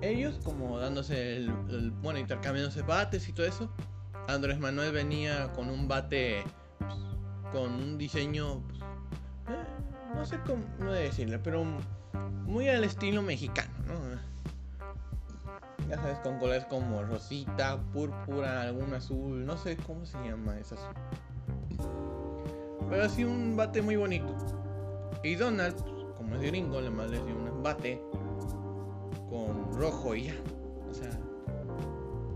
ellos 0.01 0.39
como 0.43 0.79
dándose 0.79 1.37
el, 1.37 1.51
bueno, 2.01 2.19
intercambiándose 2.19 2.81
bates 2.81 3.27
y 3.27 3.33
todo 3.33 3.45
eso. 3.45 3.69
Andrés 4.33 4.59
Manuel 4.59 4.91
venía 4.91 5.51
con 5.53 5.69
un 5.69 5.87
bate 5.87 6.43
pues, 6.77 6.93
con 7.51 7.73
un 7.73 7.97
diseño 7.97 8.61
pues, 8.67 8.79
eh, 8.79 9.65
no 10.15 10.25
sé 10.25 10.39
cómo 10.45 10.91
decirle, 10.91 11.39
pero 11.39 11.65
muy 12.45 12.67
al 12.69 12.83
estilo 12.83 13.21
mexicano, 13.21 13.69
¿no? 13.87 14.29
Ya 15.87 15.97
sabes, 15.97 16.19
con 16.19 16.37
colores 16.37 16.65
como 16.65 17.01
rosita, 17.03 17.79
púrpura, 17.91 18.61
algún 18.61 18.93
azul, 18.93 19.43
no 19.43 19.57
sé 19.57 19.75
cómo 19.77 20.05
se 20.05 20.17
llama 20.19 20.59
ese 20.59 20.75
azul. 20.75 20.93
Pero 22.89 23.03
así 23.03 23.23
un 23.23 23.57
bate 23.57 23.81
muy 23.81 23.95
bonito. 23.95 24.35
Y 25.23 25.35
Donald, 25.35 25.75
como 26.15 26.35
es 26.35 26.41
gringo, 26.41 26.79
le 26.79 26.91
más 26.91 27.09
le 27.09 27.23
dio 27.23 27.35
un 27.35 27.63
bate 27.63 27.99
con 29.29 29.73
rojo 29.73 30.13
y 30.13 30.25
ya. 30.25 30.35
O 30.89 30.93
sea, 30.93 31.09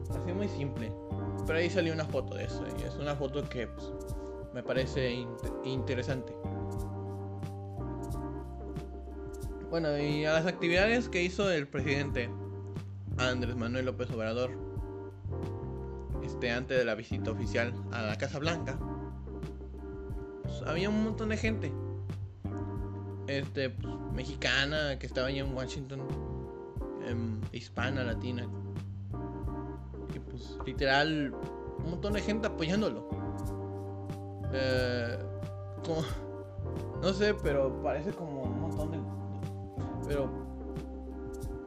así 0.10 0.34
muy 0.34 0.48
simple. 0.48 0.92
Pero 1.46 1.60
ahí 1.60 1.70
salió 1.70 1.94
una 1.94 2.06
foto 2.06 2.36
de 2.36 2.46
eso 2.46 2.66
y 2.80 2.84
es 2.84 2.96
una 2.96 3.16
foto 3.16 3.48
que 3.48 3.68
pues, 3.68 3.92
me 4.54 4.64
parece 4.64 5.26
interesante. 5.64 6.34
Bueno, 9.70 9.98
y 9.98 10.24
a 10.26 10.34
las 10.34 10.46
actividades 10.46 11.10
que 11.10 11.24
hizo 11.24 11.52
el 11.52 11.68
presidente 11.68 12.30
Andrés 13.18 13.56
Manuel 13.56 13.86
López 13.86 14.10
Obrador 14.12 14.52
este 16.24 16.52
antes 16.52 16.78
de 16.78 16.86
la 16.86 16.96
visita 16.96 17.32
oficial 17.32 17.74
a 17.92 18.04
la 18.04 18.18
Casa 18.18 18.40
Blanca 18.40 18.78
pues, 20.44 20.62
había 20.68 20.90
un 20.90 21.04
montón 21.04 21.30
de 21.30 21.38
gente 21.38 21.74
este 23.28 23.70
pues, 23.70 23.94
mexicana 24.14 24.98
que 25.00 25.06
estaba 25.06 25.28
allá 25.28 25.42
en 25.42 25.54
Washington 25.54 26.02
em, 27.08 27.42
hispana 27.52 28.04
latina 28.04 28.48
y 30.16 30.20
pues 30.20 30.58
literal 30.66 31.34
un 31.84 31.90
montón 31.92 32.14
de 32.14 32.22
gente 32.22 32.48
apoyándolo 32.48 33.10
eh, 34.54 35.18
no 37.02 37.14
sé 37.14 37.34
pero 37.34 37.82
parece 37.82 38.12
como 38.12 38.44
un 38.44 38.62
montón 38.62 38.92
de 38.92 39.00
pero 40.08 40.44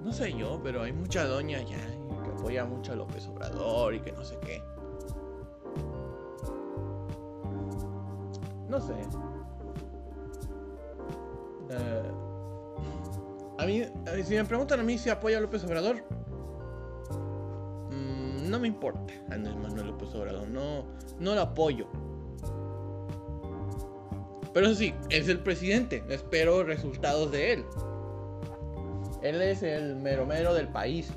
no 0.07 0.13
sé 0.13 0.33
yo, 0.33 0.61
pero 0.63 0.83
hay 0.83 0.93
mucha 0.93 1.27
doña 1.27 1.61
ya 1.63 1.79
que 2.23 2.31
apoya 2.31 2.65
mucho 2.65 2.93
a 2.93 2.95
López 2.95 3.27
Obrador 3.27 3.93
y 3.93 4.01
que 4.01 4.13
no 4.13 4.25
sé 4.25 4.39
qué. 4.39 4.63
No 8.69 8.81
sé. 8.81 8.95
Eh, 11.71 12.11
a 13.59 13.67
mí, 13.67 13.83
si 14.23 14.35
me 14.35 14.45
preguntan 14.45 14.79
a 14.79 14.85
mí 14.85 14.97
si 14.97 15.11
apoya 15.11 15.39
a 15.39 15.41
López 15.41 15.65
Obrador, 15.65 16.05
no 18.47 18.59
me 18.59 18.69
importa 18.69 19.13
Andrés 19.31 19.57
Manuel 19.57 19.89
López 19.89 20.15
Obrador, 20.15 20.49
no, 20.49 20.85
no 21.19 21.35
lo 21.35 21.41
apoyo. 21.41 21.87
Pero 24.53 24.75
sí, 24.75 24.95
es 25.11 25.29
el 25.29 25.41
presidente, 25.41 26.03
espero 26.09 26.65
resultados 26.65 27.31
de 27.31 27.53
él. 27.53 27.65
Él 29.23 29.43
es 29.43 29.63
el 29.63 29.97
mero 29.97 30.25
mero 30.25 30.55
del 30.55 30.69
país. 30.69 31.13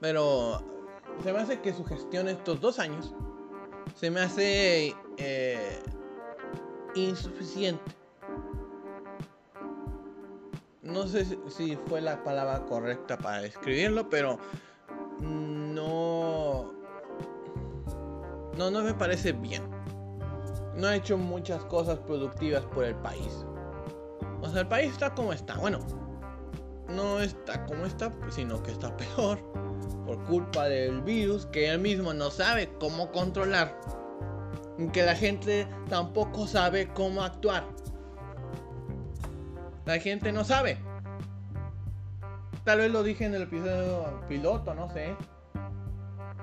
Pero 0.00 0.62
se 1.22 1.32
me 1.32 1.40
hace 1.40 1.60
que 1.60 1.74
su 1.74 1.84
gestión 1.84 2.28
estos 2.28 2.60
dos 2.60 2.78
años 2.78 3.14
se 3.94 4.10
me 4.10 4.20
hace 4.20 4.94
eh, 5.18 5.82
insuficiente. 6.94 7.99
No 10.90 11.06
sé 11.06 11.24
si 11.48 11.76
fue 11.86 12.00
la 12.00 12.22
palabra 12.22 12.64
correcta 12.66 13.16
para 13.16 13.42
describirlo, 13.42 14.08
pero 14.10 14.38
no, 15.20 16.72
no, 18.56 18.70
no 18.70 18.82
me 18.82 18.94
parece 18.94 19.32
bien 19.32 19.80
no 20.80 20.88
ha 20.88 20.96
hecho 20.96 21.16
muchas 21.16 21.64
cosas 21.64 21.98
productivas 21.98 22.64
por 22.66 22.84
el 22.84 22.94
país. 22.96 23.44
O 24.40 24.48
sea, 24.48 24.62
el 24.62 24.68
país 24.68 24.92
está 24.92 25.14
como 25.14 25.32
está. 25.32 25.56
Bueno, 25.56 25.80
no 26.88 27.20
está 27.20 27.64
como 27.66 27.84
está, 27.84 28.12
sino 28.30 28.62
que 28.62 28.72
está 28.72 28.96
peor 28.96 29.38
por 30.06 30.22
culpa 30.24 30.64
del 30.66 31.02
virus 31.02 31.46
que 31.46 31.68
él 31.68 31.78
mismo 31.78 32.12
no 32.14 32.30
sabe 32.30 32.72
cómo 32.80 33.10
controlar. 33.12 33.78
Que 34.92 35.02
la 35.02 35.14
gente 35.14 35.68
tampoco 35.88 36.46
sabe 36.46 36.88
cómo 36.94 37.22
actuar. 37.22 37.64
La 39.86 39.98
gente 39.98 40.32
no 40.32 40.44
sabe. 40.44 40.78
Tal 42.64 42.78
vez 42.78 42.90
lo 42.90 43.02
dije 43.02 43.24
en 43.24 43.34
el 43.34 43.42
episodio 43.42 44.22
piloto, 44.28 44.74
no 44.74 44.90
sé. 44.92 45.16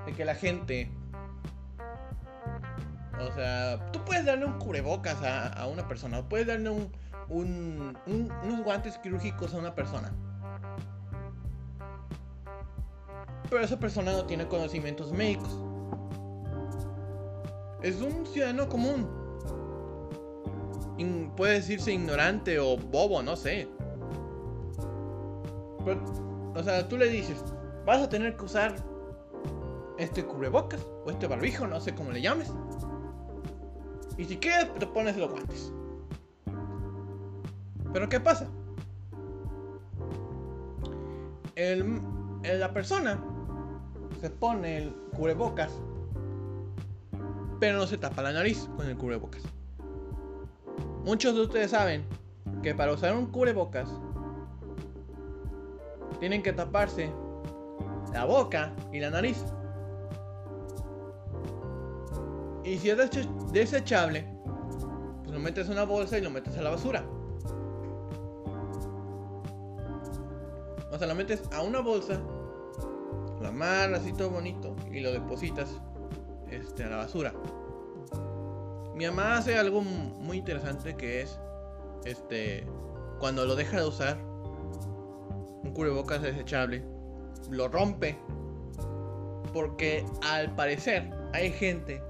De 0.06 0.12
que 0.12 0.24
la 0.24 0.34
gente 0.34 0.90
o 3.20 3.32
sea, 3.32 3.90
tú 3.92 4.00
puedes 4.04 4.24
darle 4.24 4.46
un 4.46 4.58
cubrebocas 4.58 5.16
a, 5.22 5.66
una 5.66 5.86
persona, 5.88 6.22
puedes 6.28 6.46
darle 6.46 6.70
un, 6.70 6.92
unos 7.28 8.62
guantes 8.62 8.96
quirúrgicos 8.98 9.54
a 9.54 9.58
una 9.58 9.74
persona. 9.74 10.12
Pero 13.50 13.62
esa 13.62 13.78
persona 13.78 14.12
no 14.12 14.24
tiene 14.24 14.46
conocimientos 14.46 15.12
médicos. 15.12 15.58
Es 17.82 18.00
un 18.00 18.26
ciudadano 18.26 18.68
común. 18.68 19.27
Puede 21.36 21.54
decirse 21.54 21.92
ignorante 21.92 22.58
o 22.58 22.76
bobo, 22.76 23.22
no 23.22 23.36
sé. 23.36 23.68
o 26.54 26.62
sea, 26.62 26.88
tú 26.88 26.96
le 26.96 27.08
dices, 27.08 27.42
vas 27.86 28.02
a 28.02 28.08
tener 28.08 28.36
que 28.36 28.44
usar 28.44 28.74
este 29.98 30.24
cubrebocas 30.24 30.84
o 31.04 31.10
este 31.10 31.26
barbijo, 31.26 31.66
no 31.66 31.80
sé 31.80 31.94
cómo 31.94 32.10
le 32.10 32.20
llames. 32.20 32.52
Y 34.16 34.24
si 34.24 34.36
quieres, 34.36 34.74
te 34.74 34.86
pones 34.86 35.16
los 35.16 35.30
guantes. 35.30 35.72
Pero 37.92 38.08
¿qué 38.08 38.20
pasa? 38.20 38.48
la 42.44 42.72
persona 42.72 43.20
se 44.20 44.30
pone 44.30 44.78
el 44.78 44.94
cubrebocas 45.16 45.72
pero 47.60 47.78
no 47.78 47.86
se 47.86 47.98
tapa 47.98 48.22
la 48.22 48.32
nariz 48.32 48.68
con 48.76 48.86
el 48.86 48.96
cubrebocas. 48.96 49.42
Muchos 51.08 51.34
de 51.34 51.40
ustedes 51.40 51.70
saben 51.70 52.04
que 52.62 52.74
para 52.74 52.92
usar 52.92 53.16
un 53.16 53.32
cubrebocas 53.32 53.88
tienen 56.20 56.42
que 56.42 56.52
taparse 56.52 57.10
la 58.12 58.26
boca 58.26 58.74
y 58.92 59.00
la 59.00 59.08
nariz. 59.08 59.42
Y 62.62 62.76
si 62.76 62.90
es 62.90 62.98
desechable, 63.50 64.26
pues 65.22 65.30
lo 65.32 65.40
metes 65.40 65.68
en 65.68 65.72
una 65.72 65.84
bolsa 65.84 66.18
y 66.18 66.20
lo 66.20 66.28
metes 66.28 66.58
a 66.58 66.60
la 66.60 66.68
basura. 66.68 67.02
O 70.92 70.98
sea, 70.98 71.06
lo 71.08 71.14
metes 71.14 71.42
a 71.54 71.62
una 71.62 71.80
bolsa, 71.80 72.20
lo 73.40 73.48
amarras 73.48 74.06
y 74.06 74.12
todo 74.12 74.28
bonito 74.28 74.76
y 74.92 75.00
lo 75.00 75.10
depositas 75.10 75.70
este, 76.50 76.84
a 76.84 76.90
la 76.90 76.96
basura. 76.96 77.32
Mi 78.98 79.06
mamá 79.06 79.36
hace 79.36 79.56
algo 79.56 79.80
muy 79.80 80.38
interesante 80.38 80.96
que 80.96 81.22
es 81.22 81.38
este 82.04 82.66
cuando 83.20 83.46
lo 83.46 83.54
deja 83.54 83.76
de 83.76 83.86
usar 83.86 84.18
un 85.62 85.72
cubrebocas 85.72 86.20
desechable 86.20 86.82
lo 87.48 87.68
rompe. 87.68 88.18
Porque 89.52 90.04
al 90.22 90.52
parecer 90.56 91.08
hay 91.32 91.52
gente 91.52 92.02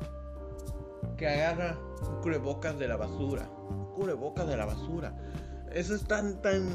que 1.18 1.29
agarra 1.29 1.79
un 2.09 2.22
cubrebocas 2.22 2.79
de 2.79 2.88
la 2.88 2.96
basura 2.96 3.46
un 3.68 3.92
cubrebocas 3.92 4.48
de 4.48 4.57
la 4.57 4.64
basura. 4.64 5.14
Eso 5.70 5.94
es 5.94 6.05
tan 6.07 6.40
tan 6.40 6.70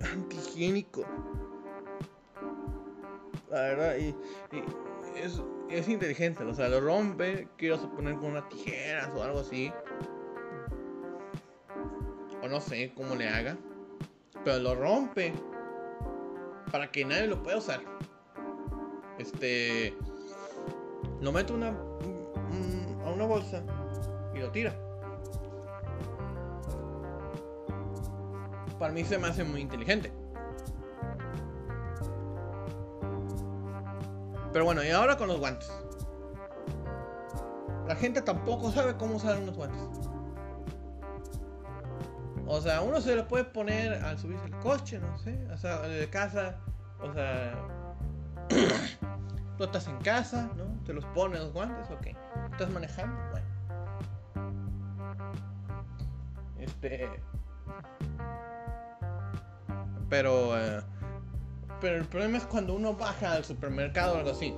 antihigiénico. 0.00 1.04
La 3.52 3.60
verdad 3.60 3.96
y, 3.98 4.16
es, 5.16 5.42
es, 5.70 5.88
inteligente 5.88 6.44
o 6.44 6.54
sea 6.54 6.68
lo 6.68 6.80
rompe 6.80 7.48
quiero 7.56 7.78
suponer 7.78 8.14
con 8.16 8.32
unas 8.32 8.48
tijeras 8.48 9.10
o 9.14 9.22
algo 9.22 9.40
así 9.40 9.72
o 12.42 12.48
no 12.48 12.60
sé 12.60 12.92
cómo 12.94 13.14
le 13.14 13.28
haga 13.28 13.56
pero 14.44 14.58
lo 14.58 14.74
rompe 14.74 15.32
para 16.74 16.90
que 16.90 17.04
nadie 17.04 17.28
lo 17.28 17.40
pueda 17.40 17.58
usar. 17.58 17.80
Este. 19.18 19.96
Lo 21.20 21.30
mete 21.30 21.52
una, 21.52 21.68
a 21.68 23.10
una 23.10 23.24
bolsa 23.26 23.62
y 24.34 24.40
lo 24.40 24.50
tira. 24.50 24.74
Para 28.78 28.92
mí 28.92 29.04
se 29.04 29.18
me 29.18 29.28
hace 29.28 29.44
muy 29.44 29.60
inteligente. 29.60 30.12
Pero 34.54 34.66
bueno, 34.66 34.84
y 34.84 34.90
ahora 34.90 35.16
con 35.16 35.26
los 35.26 35.40
guantes. 35.40 35.68
La 37.88 37.96
gente 37.96 38.22
tampoco 38.22 38.70
sabe 38.70 38.96
cómo 38.96 39.16
usar 39.16 39.36
unos 39.36 39.56
guantes. 39.56 39.82
O 42.46 42.60
sea, 42.60 42.80
uno 42.82 43.00
se 43.00 43.16
lo 43.16 43.26
puede 43.26 43.42
poner 43.42 43.94
al 43.94 44.16
subirse 44.16 44.46
el 44.46 44.56
coche, 44.60 45.00
no 45.00 45.18
sé. 45.18 45.44
O 45.52 45.56
sea, 45.56 45.80
de 45.80 46.08
casa. 46.08 46.54
O 47.00 47.12
sea. 47.12 47.66
tú 49.58 49.64
estás 49.64 49.88
en 49.88 49.96
casa, 49.98 50.48
¿no? 50.56 50.66
Te 50.84 50.92
los 50.92 51.04
pones 51.06 51.40
los 51.40 51.52
guantes, 51.52 51.90
ok. 51.90 52.06
Estás 52.52 52.70
manejando, 52.70 53.20
bueno. 53.32 53.46
Este. 56.60 57.10
Pero. 60.08 60.56
Eh, 60.56 60.80
pero 61.84 61.96
el 61.96 62.06
problema 62.06 62.38
es 62.38 62.44
cuando 62.44 62.72
uno 62.72 62.94
baja 62.94 63.32
al 63.32 63.44
supermercado 63.44 64.14
o 64.14 64.16
algo 64.16 64.30
así. 64.30 64.54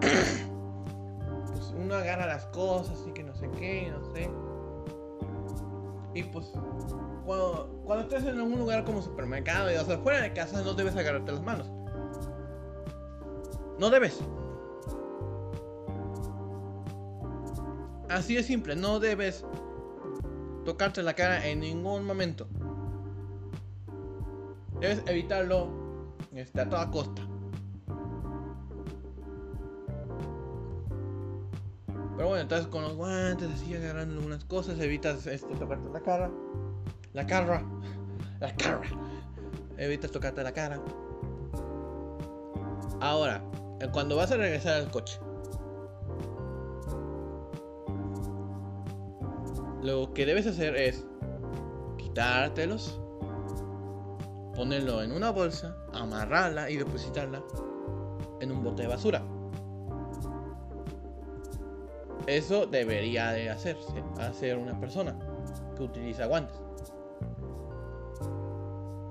pues 0.00 1.74
uno 1.76 1.96
agarra 1.96 2.28
las 2.28 2.46
cosas 2.46 2.96
y 3.08 3.10
que 3.10 3.24
no 3.24 3.34
sé 3.34 3.50
qué, 3.58 3.90
no 3.90 4.14
sé. 4.14 4.30
Y 6.14 6.22
pues 6.22 6.46
cuando, 7.26 7.82
cuando 7.84 8.04
estés 8.04 8.24
en 8.24 8.40
un 8.40 8.56
lugar 8.56 8.84
como 8.84 9.02
supermercado 9.02 9.72
y 9.72 9.74
o 9.74 9.84
sea, 9.84 9.98
fuera 9.98 10.20
de 10.20 10.32
casa 10.32 10.62
no 10.62 10.74
debes 10.74 10.94
agarrarte 10.94 11.32
las 11.32 11.42
manos. 11.42 11.66
No 13.80 13.90
debes. 13.90 14.20
Así 18.08 18.36
de 18.36 18.44
simple, 18.44 18.76
no 18.76 19.00
debes 19.00 19.44
tocarte 20.64 21.02
la 21.02 21.14
cara 21.14 21.44
en 21.48 21.58
ningún 21.58 22.04
momento. 22.04 22.46
Debes 24.78 25.02
evitarlo 25.08 25.79
este, 26.32 26.60
a 26.60 26.68
toda 26.68 26.90
costa. 26.90 27.22
Pero 32.16 32.28
bueno, 32.28 32.42
entonces 32.42 32.66
con 32.66 32.82
los 32.82 32.96
guantes 32.96 33.48
así 33.50 33.74
agarrando 33.74 34.16
algunas 34.16 34.44
cosas, 34.44 34.78
evitas 34.80 35.26
este, 35.26 35.54
tocarte 35.56 35.88
la 35.88 36.00
cara. 36.00 36.30
La 37.14 37.26
cara. 37.26 37.64
La 38.40 38.54
cara. 38.56 38.82
Evitas 39.78 40.10
tocarte 40.10 40.42
la 40.42 40.52
cara. 40.52 40.80
Ahora, 43.00 43.42
cuando 43.92 44.16
vas 44.16 44.30
a 44.30 44.36
regresar 44.36 44.74
al 44.74 44.90
coche. 44.90 45.18
Lo 49.82 50.12
que 50.12 50.26
debes 50.26 50.46
hacer 50.46 50.76
es 50.76 51.06
quitártelos, 51.96 53.00
ponerlo 54.60 55.02
en 55.02 55.12
una 55.12 55.30
bolsa, 55.30 55.74
amarrarla 55.94 56.68
y 56.68 56.76
depositarla 56.76 57.42
en 58.42 58.52
un 58.52 58.62
bote 58.62 58.82
de 58.82 58.88
basura. 58.88 59.22
Eso 62.26 62.66
debería 62.66 63.30
de 63.30 63.48
hacerse, 63.48 64.04
hacer 64.18 64.58
una 64.58 64.78
persona 64.78 65.18
que 65.74 65.82
utiliza 65.82 66.26
guantes. 66.26 66.60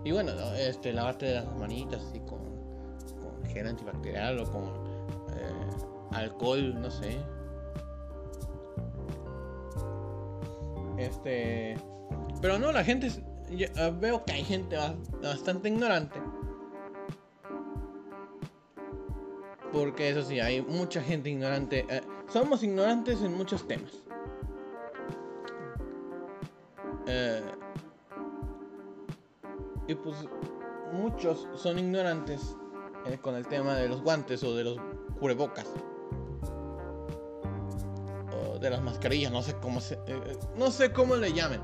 Y 0.03 0.11
bueno, 0.11 0.33
este, 0.55 0.93
lavarte 0.93 1.33
las 1.33 1.57
manitas 1.57 1.99
así 2.03 2.19
con, 2.19 2.41
con 3.19 3.43
gel 3.49 3.69
antibacterial 3.69 4.41
o 4.41 4.51
con 4.51 4.65
eh, 5.35 5.71
alcohol, 6.11 6.79
no 6.79 6.91
sé. 6.91 7.17
Este. 10.99 11.75
Pero 12.39 12.59
no, 12.59 12.71
la 12.71 12.83
gente. 12.83 13.09
Ah, 13.77 13.89
veo 13.89 14.23
que 14.23 14.33
hay 14.33 14.43
gente 14.43 14.77
bastante 15.21 15.69
ignorante. 15.69 16.21
Porque 19.71 20.09
eso 20.09 20.23
sí, 20.23 20.39
hay 20.39 20.61
mucha 20.61 21.01
gente 21.01 21.29
ignorante. 21.29 21.85
Eh, 21.89 22.01
somos 22.27 22.63
ignorantes 22.63 23.21
en 23.21 23.35
muchos 23.35 23.67
temas. 23.67 24.03
Eh, 27.07 27.41
y 29.87 29.95
pues 29.95 30.15
muchos 30.93 31.47
son 31.55 31.79
ignorantes 31.79 32.55
eh, 33.07 33.17
con 33.17 33.35
el 33.35 33.47
tema 33.47 33.73
de 33.75 33.89
los 33.89 34.01
guantes 34.03 34.43
o 34.43 34.55
de 34.55 34.63
los 34.63 34.77
cubrebocas. 35.19 35.65
O 38.31 38.59
de 38.59 38.69
las 38.69 38.81
mascarillas, 38.81 39.31
no 39.31 39.41
sé 39.41 39.55
cómo 39.59 39.81
se, 39.81 39.95
eh, 40.05 40.37
no 40.55 40.69
sé 40.69 40.93
cómo 40.93 41.15
le 41.15 41.33
llamen. 41.33 41.61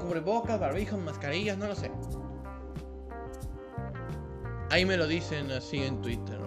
Cubrebocas, 0.00 0.60
barbijos, 0.60 0.98
mascarillas, 0.98 1.56
no 1.58 1.68
lo 1.68 1.74
sé. 1.74 1.90
Ahí 4.70 4.84
me 4.84 4.96
lo 4.96 5.06
dicen 5.06 5.50
así 5.52 5.82
en 5.82 6.02
Twitter 6.02 6.38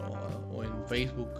o, 0.51 0.63
en 0.63 0.87
Facebook 0.87 1.31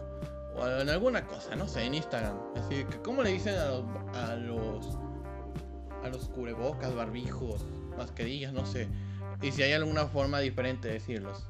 o 0.56 0.68
en 0.68 0.90
alguna 0.90 1.26
cosa, 1.28 1.56
no 1.56 1.68
sé, 1.68 1.84
en 1.86 1.96
Instagram. 1.96 2.38
Así 2.56 2.84
que, 2.86 3.02
¿cómo 3.02 3.22
le 3.22 3.32
dicen 3.32 3.56
a 3.58 3.66
los, 3.66 3.84
a 4.16 4.36
los, 4.36 4.98
a 6.04 6.08
los 6.10 6.30
cubrebocas, 6.30 6.96
barbijos, 6.96 7.66
mascarillas, 7.98 8.54
no 8.54 8.66
sé? 8.66 8.88
Y 9.42 9.52
si 9.52 9.64
hay 9.64 9.74
alguna 9.74 10.06
forma 10.06 10.40
diferente 10.40 10.88
de 10.88 10.96
decirlos. 10.96 11.48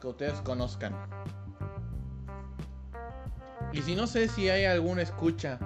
Que 0.00 0.08
ustedes 0.08 0.40
conozcan. 0.42 0.94
Y 3.72 3.82
si 3.82 3.94
no 3.94 4.06
sé 4.06 4.28
si 4.28 4.48
hay 4.48 4.64
alguna 4.64 5.02
escucha 5.02 5.58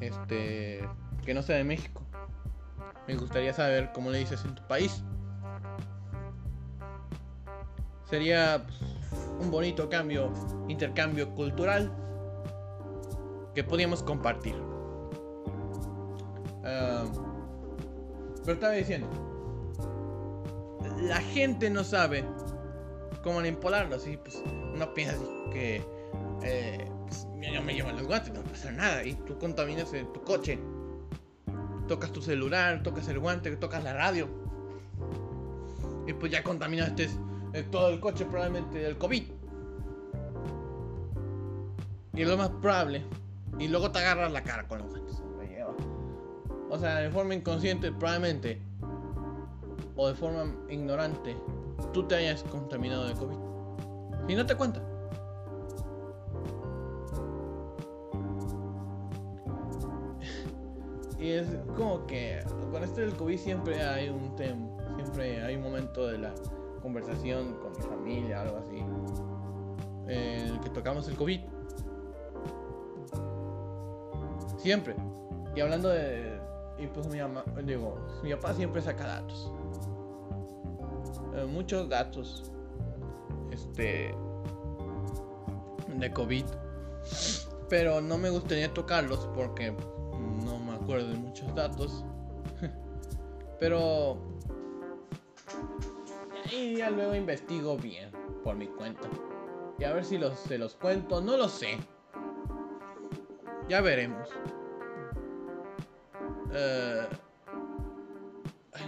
este 0.00 0.88
que 1.24 1.34
no 1.34 1.42
sea 1.42 1.56
de 1.56 1.64
México. 1.64 2.01
Me 3.06 3.16
gustaría 3.16 3.52
saber 3.52 3.90
cómo 3.92 4.10
le 4.10 4.18
dices 4.18 4.44
en 4.44 4.54
tu 4.54 4.62
país. 4.66 5.02
Sería 8.08 8.64
pues, 8.64 8.78
un 9.40 9.50
bonito 9.50 9.88
cambio, 9.88 10.32
intercambio 10.68 11.34
cultural 11.34 11.90
que 13.54 13.64
podíamos 13.64 14.02
compartir. 14.02 14.54
Ah, 16.64 17.04
pero 18.42 18.54
estaba 18.54 18.72
diciendo, 18.74 19.08
la 21.02 21.20
gente 21.20 21.70
no 21.70 21.84
sabe 21.84 22.24
cómo 23.22 23.36
manipularlo. 23.36 23.96
Así, 23.96 24.16
pues 24.16 24.42
uno 24.74 24.92
piensa 24.94 25.16
así 25.16 25.26
que 25.52 25.84
eh, 26.42 26.90
pues, 27.06 27.26
yo 27.52 27.62
me 27.62 27.74
llevo 27.74 27.90
los 27.92 28.06
guantes, 28.06 28.32
no 28.32 28.42
pasa 28.42 28.70
nada. 28.72 29.04
Y 29.04 29.14
tú 29.14 29.38
contaminas 29.38 29.90
tu 29.90 30.22
coche. 30.22 30.58
Tocas 31.92 32.10
tu 32.10 32.22
celular, 32.22 32.82
tocas 32.82 33.06
el 33.08 33.18
guante, 33.18 33.54
tocas 33.56 33.84
la 33.84 33.92
radio. 33.92 34.26
Y 36.06 36.14
pues 36.14 36.32
ya 36.32 36.42
contaminaste 36.42 37.10
eh, 37.52 37.64
todo 37.70 37.90
el 37.90 38.00
coche 38.00 38.24
probablemente 38.24 38.78
del 38.78 38.96
COVID. 38.96 39.22
Y 42.14 42.24
lo 42.24 42.36
más 42.38 42.48
probable 42.48 43.04
Y 43.58 43.68
luego 43.68 43.90
te 43.90 43.98
agarras 43.98 44.32
la 44.32 44.42
cara 44.42 44.66
con 44.66 44.78
los 44.78 44.88
guantes. 44.88 45.22
O 46.70 46.78
sea, 46.78 46.96
de 46.96 47.10
forma 47.10 47.34
inconsciente, 47.34 47.92
probablemente, 47.92 48.58
o 49.94 50.08
de 50.08 50.14
forma 50.14 50.46
ignorante, 50.70 51.36
tú 51.92 52.08
te 52.08 52.14
hayas 52.14 52.42
contaminado 52.44 53.06
de 53.06 53.12
COVID. 53.12 54.30
Y 54.30 54.34
no 54.34 54.46
te 54.46 54.54
cuenta. 54.54 54.80
Es 61.32 61.46
como 61.76 62.06
que 62.06 62.42
con 62.70 62.82
esto 62.82 63.00
del 63.00 63.14
COVID 63.14 63.38
siempre 63.38 63.82
hay 63.82 64.08
un 64.08 64.34
tema, 64.36 64.66
siempre 64.96 65.42
hay 65.42 65.56
un 65.56 65.62
momento 65.62 66.06
de 66.06 66.18
la 66.18 66.34
conversación 66.80 67.54
con 67.54 67.72
mi 67.72 67.82
familia, 67.82 68.42
algo 68.42 68.58
así, 68.58 68.78
en 70.08 70.48
el 70.48 70.60
que 70.60 70.70
tocamos 70.70 71.08
el 71.08 71.16
COVID. 71.16 71.40
Siempre. 74.58 74.94
Y 75.56 75.60
hablando 75.60 75.88
de... 75.88 76.40
Y 76.78 76.86
pues 76.86 77.06
mi 77.08 77.18
mamá, 77.18 77.44
digo, 77.64 77.96
mi 78.22 78.32
papá 78.34 78.54
siempre 78.54 78.80
saca 78.80 79.06
datos. 79.06 79.52
Eh, 81.34 81.44
muchos 81.46 81.88
datos. 81.88 82.50
Este... 83.50 84.14
De 85.98 86.12
COVID. 86.12 86.44
Pero 87.68 88.00
no 88.00 88.18
me 88.18 88.30
gustaría 88.30 88.72
tocarlos 88.72 89.28
porque 89.34 89.74
no 90.44 90.58
acuerdo 90.82 91.08
de 91.08 91.16
muchos 91.16 91.54
datos. 91.54 92.04
Pero... 93.60 94.18
Y 96.50 96.76
ya 96.76 96.90
luego 96.90 97.14
investigo 97.14 97.76
bien 97.76 98.10
por 98.44 98.56
mi 98.56 98.66
cuenta. 98.66 99.08
Y 99.78 99.84
a 99.84 99.92
ver 99.92 100.04
si 100.04 100.18
los, 100.18 100.38
se 100.38 100.58
los 100.58 100.74
cuento, 100.74 101.20
no 101.20 101.36
lo 101.36 101.48
sé. 101.48 101.78
Ya 103.68 103.80
veremos. 103.80 104.28
Eh, 106.52 107.08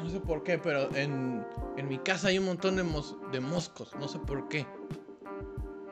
no 0.03 0.11
sé 0.11 0.21
por 0.21 0.43
qué, 0.43 0.59
pero 0.59 0.95
en, 0.95 1.47
en, 1.77 1.89
mi 1.89 1.99
casa 1.99 2.29
hay 2.29 2.39
un 2.39 2.45
montón 2.45 2.77
de, 2.77 2.85
de 3.33 3.41
moscos. 3.41 3.95
No 3.99 4.09
sé 4.09 4.19
por 4.19 4.49
qué. 4.49 4.67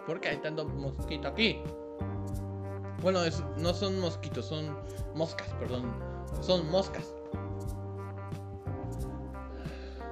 ¿Por 0.06 0.20
qué 0.20 0.30
hay 0.30 0.36
tanto 0.38 0.68
mosquito 0.68 1.28
aquí? 1.28 1.58
Bueno, 3.02 3.20
no 3.58 3.74
son 3.74 3.98
mosquitos, 3.98 4.46
son 4.46 4.76
moscas, 5.14 5.48
perdón. 5.58 5.92
Son 6.40 6.70
moscas. 6.70 7.14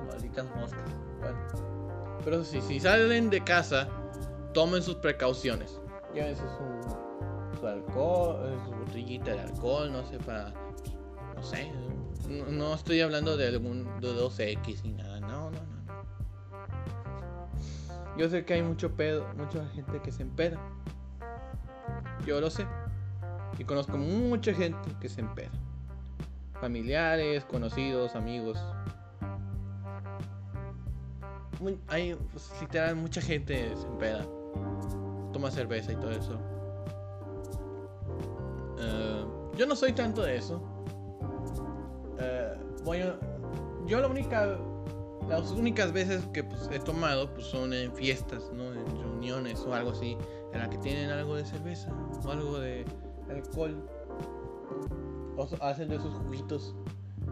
Malditas 0.07 0.47
moscas. 0.57 0.91
Bueno. 1.21 1.39
Pero 2.25 2.45
si, 2.45 2.61
si 2.61 2.81
salen 2.81 3.31
de 3.31 3.43
casa, 3.43 3.89
tomen 4.53 4.83
sus 4.83 4.97
precauciones. 4.97 5.81
Llévense 6.13 6.43
su, 6.43 7.61
su 7.61 7.67
alcohol, 7.67 8.41
eh, 8.45 8.59
su 8.65 8.71
botellita 8.73 9.33
de 9.33 9.41
alcohol, 9.41 9.93
no 9.93 10.05
sé, 10.05 10.19
para 10.19 10.53
no 11.35 11.43
sé. 11.43 11.73
No, 12.49 12.75
estoy 12.75 13.01
hablando 13.01 13.37
de 13.37 13.49
algún 13.49 13.85
de 14.01 14.09
2X 14.09 14.83
ni 14.85 14.93
nada. 14.93 15.21
No, 15.21 15.51
no, 15.51 15.59
no, 15.87 15.95
Yo 18.17 18.29
sé 18.29 18.45
que 18.45 18.55
hay 18.55 18.63
mucho 18.63 18.95
pedo, 18.95 19.27
mucha 19.37 19.67
gente 19.69 20.01
que 20.03 20.13
se 20.13 20.23
empeda. 20.23 20.59
Yo 22.27 22.41
lo 22.41 22.51
sé. 22.51 22.67
Y 23.59 23.65
conozco 23.65 23.97
mucha 23.97 24.55
gente 24.55 24.89
que 25.01 25.09
se 25.09 25.21
empeda. 25.21 25.51
Familiares, 26.61 27.45
conocidos, 27.45 28.15
amigos. 28.15 28.59
hay 31.89 32.15
pues, 32.33 32.51
literal 32.61 32.97
mucha 32.97 33.21
gente 33.21 33.77
se 33.77 33.87
empeda. 33.87 34.27
Toma 35.33 35.51
cerveza 35.51 35.93
y 35.93 35.97
todo 35.97 36.11
eso. 36.11 36.39
Eh, 38.79 39.25
yo 39.57 39.67
no 39.67 39.77
soy 39.77 39.93
tanto 39.93 40.23
de 40.23 40.37
eso. 40.37 40.63
Eh, 42.19 42.57
yo 43.87 44.01
la 44.01 44.09
única, 44.09 44.59
las 45.29 45.51
únicas 45.51 45.93
veces 45.93 46.27
que 46.33 46.45
pues, 46.45 46.69
he 46.73 46.79
tomado 46.79 47.33
pues, 47.35 47.47
son 47.47 47.73
en 47.73 47.93
fiestas, 47.95 48.51
¿no? 48.53 48.73
En 48.73 48.87
reuniones 48.87 49.61
o 49.61 49.75
algo 49.75 49.91
así, 49.91 50.17
en 50.53 50.61
la 50.61 50.69
que 50.69 50.79
tienen 50.79 51.11
algo 51.11 51.37
de 51.37 51.45
cerveza 51.45 51.93
o 52.25 52.31
algo 52.31 52.59
de 52.59 52.85
alcohol. 53.31 53.77
Hacen 55.61 55.89
de 55.89 55.97
esos 55.97 56.15
juguitos 56.15 56.75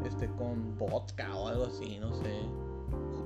este, 0.07 0.29
con 0.29 0.77
vodka 0.79 1.35
o 1.37 1.49
algo 1.49 1.67
así, 1.67 1.99
no 1.99 2.15
sé. 2.15 2.41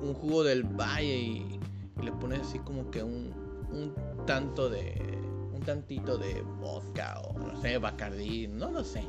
Un 0.02 0.14
jugo 0.14 0.42
del 0.42 0.64
valle 0.64 1.16
y, 1.16 1.61
le 2.02 2.11
pones 2.12 2.40
así 2.40 2.58
como 2.58 2.90
que 2.90 3.02
un, 3.02 3.32
un 3.70 3.94
tanto 4.26 4.68
de. 4.68 5.20
Un 5.54 5.61
tantito 5.61 6.18
de 6.18 6.42
vodka 6.61 7.20
o 7.20 7.38
no 7.38 7.61
sé, 7.61 7.78
bacardí, 7.78 8.48
no 8.48 8.70
lo 8.70 8.82
sé. 8.82 9.04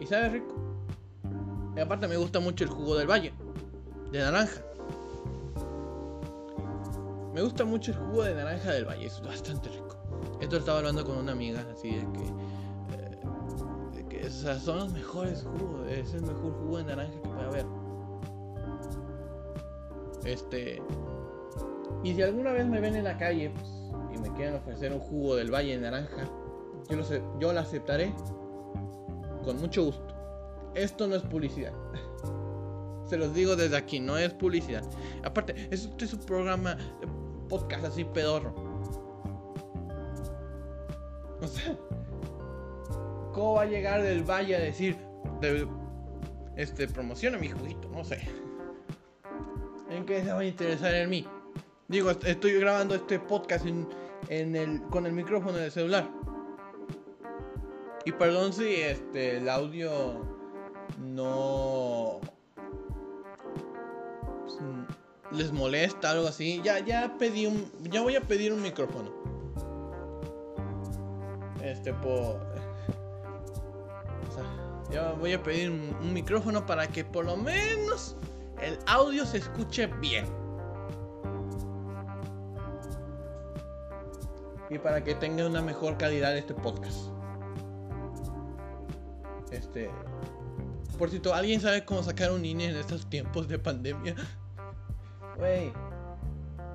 Y 0.00 0.06
sabe 0.06 0.28
rico. 0.28 0.54
Y 1.76 1.80
aparte 1.80 2.08
me 2.08 2.16
gusta 2.16 2.40
mucho 2.40 2.64
el 2.64 2.70
jugo 2.70 2.96
del 2.96 3.08
valle, 3.08 3.32
de 4.10 4.18
naranja. 4.18 4.60
Me 7.34 7.42
gusta 7.42 7.64
mucho 7.66 7.92
el 7.92 7.98
jugo 7.98 8.22
de 8.22 8.34
naranja 8.34 8.72
del 8.72 8.86
valle, 8.86 9.06
es 9.06 9.20
bastante 9.22 9.68
rico. 9.68 9.85
Esto 10.46 10.58
estaba 10.58 10.78
hablando 10.78 11.04
con 11.04 11.18
una 11.18 11.32
amiga, 11.32 11.66
así 11.72 11.90
de 11.90 12.06
que, 12.12 12.24
eh, 12.92 13.18
de 13.96 14.06
que 14.06 14.30
son 14.30 14.78
los 14.78 14.92
mejores 14.92 15.42
jugos, 15.42 15.88
es 15.88 16.14
el 16.14 16.22
mejor 16.22 16.52
jugo 16.52 16.78
de 16.78 16.84
naranja 16.84 17.20
que 17.20 17.28
puede 17.28 17.46
haber. 17.46 17.66
Este. 20.24 20.80
Y 22.04 22.14
si 22.14 22.22
alguna 22.22 22.52
vez 22.52 22.64
me 22.64 22.78
ven 22.78 22.94
en 22.94 23.02
la 23.02 23.18
calle 23.18 23.50
pues, 23.50 23.66
y 24.14 24.18
me 24.18 24.32
quieren 24.36 24.54
ofrecer 24.54 24.92
un 24.92 25.00
jugo 25.00 25.34
del 25.34 25.52
valle 25.52 25.72
de 25.72 25.82
naranja, 25.82 26.30
yo 26.88 26.96
lo, 26.96 27.40
yo 27.40 27.52
lo 27.52 27.58
aceptaré 27.58 28.14
con 29.42 29.58
mucho 29.58 29.86
gusto. 29.86 30.14
Esto 30.76 31.08
no 31.08 31.16
es 31.16 31.22
publicidad. 31.22 31.72
Se 33.06 33.16
los 33.16 33.34
digo 33.34 33.56
desde 33.56 33.76
aquí, 33.76 33.98
no 33.98 34.16
es 34.16 34.32
publicidad. 34.32 34.84
Aparte, 35.24 35.56
este 35.72 36.04
es 36.04 36.12
un 36.12 36.20
programa, 36.20 36.76
podcast 37.48 37.86
así 37.86 38.04
pedorro. 38.04 38.65
¿Cómo 43.32 43.54
va 43.54 43.62
a 43.62 43.66
llegar 43.66 44.02
del 44.02 44.22
valle 44.24 44.56
a 44.56 44.60
decir, 44.60 44.96
de, 45.40 45.66
este, 46.56 46.88
promociona 46.88 47.38
mi 47.38 47.48
juguito? 47.48 47.88
No 47.90 48.04
sé. 48.04 48.20
¿En 49.90 50.04
qué 50.04 50.22
se 50.22 50.32
va 50.32 50.40
a 50.40 50.44
interesar 50.44 50.94
en 50.94 51.10
mí? 51.10 51.26
Digo, 51.88 52.10
estoy 52.10 52.54
grabando 52.54 52.94
este 52.94 53.20
podcast 53.20 53.66
en, 53.66 54.56
el, 54.56 54.82
con 54.90 55.06
el 55.06 55.12
micrófono 55.12 55.58
del 55.58 55.70
celular. 55.70 56.08
Y 58.04 58.12
perdón 58.12 58.52
si 58.52 58.74
este, 58.74 59.38
el 59.38 59.48
audio 59.48 60.24
no 60.98 62.20
pues, 64.44 64.58
les 65.32 65.52
molesta 65.52 66.12
algo 66.12 66.28
así, 66.28 66.60
ya 66.64 66.78
ya 66.78 67.16
pedí 67.18 67.46
un 67.46 67.70
ya 67.82 68.02
voy 68.02 68.16
a 68.16 68.20
pedir 68.20 68.52
un 68.52 68.62
micrófono. 68.62 69.12
Este 71.66 71.92
por 71.92 72.36
o 74.28 74.32
sea, 74.32 74.44
ya 74.90 75.12
voy 75.12 75.32
a 75.32 75.42
pedir 75.42 75.70
un, 75.70 76.12
micrófono 76.12 76.64
para 76.64 76.86
que 76.86 77.04
por 77.04 77.24
lo 77.24 77.36
menos 77.36 78.16
el 78.60 78.78
audio 78.86 79.26
se 79.26 79.38
escuche 79.38 79.88
bien. 80.00 80.26
Y 84.70 84.78
para 84.78 85.02
que 85.02 85.14
tenga 85.16 85.46
una 85.46 85.60
mejor 85.60 85.96
calidad 85.96 86.36
este 86.36 86.54
podcast. 86.54 87.08
Este, 89.50 89.90
por 90.98 91.10
cierto, 91.10 91.34
¿alguien 91.34 91.60
sabe 91.60 91.84
cómo 91.84 92.02
sacar 92.02 92.30
un 92.30 92.44
INE 92.44 92.66
en 92.66 92.76
estos 92.76 93.08
tiempos 93.08 93.48
de 93.48 93.58
pandemia? 93.58 94.14
Wey, 95.38 95.72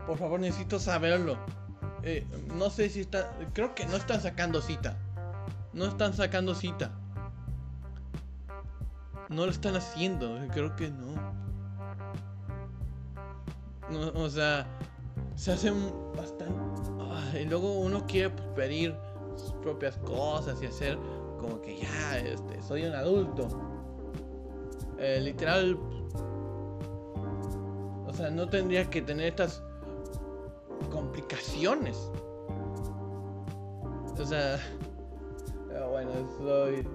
por 0.06 0.18
favor, 0.18 0.40
necesito 0.40 0.80
saberlo. 0.80 1.38
Eh, 2.04 2.26
no 2.56 2.70
sé 2.70 2.90
si 2.90 3.02
está. 3.02 3.32
Creo 3.54 3.76
que 3.76 3.86
no 3.86 3.96
están 3.96 4.22
sacando 4.22 4.62
cita. 4.62 4.98
No 5.74 5.86
están 5.86 6.14
sacando 6.14 6.56
cita. 6.56 6.92
No 9.30 9.46
lo 9.46 9.52
están 9.52 9.76
haciendo. 9.76 10.40
Creo 10.52 10.76
que 10.76 10.90
no. 10.90 11.42
o 14.16 14.30
sea, 14.30 14.66
se 15.36 15.52
hacen 15.52 15.94
bastante. 16.16 17.42
y 17.42 17.46
luego 17.46 17.80
uno 17.80 18.06
quiere 18.08 18.30
pues, 18.30 18.48
pedir 18.56 18.96
sus 19.36 19.54
propias 19.54 19.98
cosas 19.98 20.62
y 20.62 20.66
hacer 20.66 20.98
como 21.40 21.62
que 21.62 21.80
ya 21.82 22.18
este, 22.20 22.62
soy 22.62 22.86
un 22.86 22.94
adulto. 22.94 23.48
Eh, 25.00 25.20
literal, 25.20 25.80
o 28.06 28.14
sea, 28.14 28.30
no 28.30 28.48
tendría 28.48 28.88
que 28.90 29.02
tener 29.02 29.28
estas 29.28 29.64
complicaciones. 30.90 32.12
O 34.20 34.26
sea, 34.26 34.60
bueno, 35.90 36.12
soy 36.38 36.88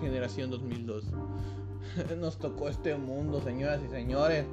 generación 0.00 0.50
2002. 0.50 1.04
Nos 2.18 2.38
tocó 2.38 2.68
este 2.68 2.96
mundo, 2.96 3.40
señoras 3.40 3.80
y 3.84 3.88
señores. 3.88 4.46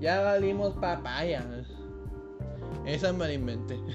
Ya 0.00 0.20
valimos 0.22 0.74
papaya. 0.74 1.44
Esa 2.84 3.12
me 3.12 3.26
la 3.26 3.32
inventé. 3.32 3.78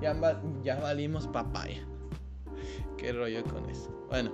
Ya, 0.00 0.16
ya 0.64 0.80
valimos 0.80 1.28
papaya. 1.28 1.80
qué 2.98 3.12
rollo 3.12 3.44
con 3.44 3.70
eso. 3.70 3.88
Bueno. 4.08 4.32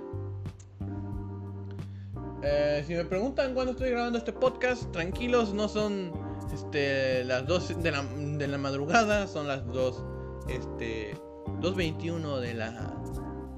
Eh, 2.41 2.83
si 2.87 2.95
me 2.95 3.05
preguntan 3.05 3.53
cuándo 3.53 3.73
estoy 3.73 3.91
grabando 3.91 4.17
este 4.17 4.33
podcast, 4.33 4.91
tranquilos, 4.91 5.53
no 5.53 5.67
son 5.67 6.11
este, 6.53 7.23
las 7.23 7.45
2 7.45 7.83
de 7.83 7.91
la, 7.91 8.03
de 8.03 8.47
la 8.47 8.57
madrugada, 8.57 9.27
son 9.27 9.47
las 9.47 9.65
2, 9.67 10.03
este, 10.49 11.15
2.21 11.61 12.39
de 12.39 12.53
la, 12.53 12.95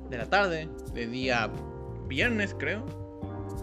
de 0.10 0.18
la 0.18 0.26
tarde, 0.30 0.70
de 0.94 1.08
día 1.08 1.52
viernes 2.08 2.54
creo. 2.58 2.86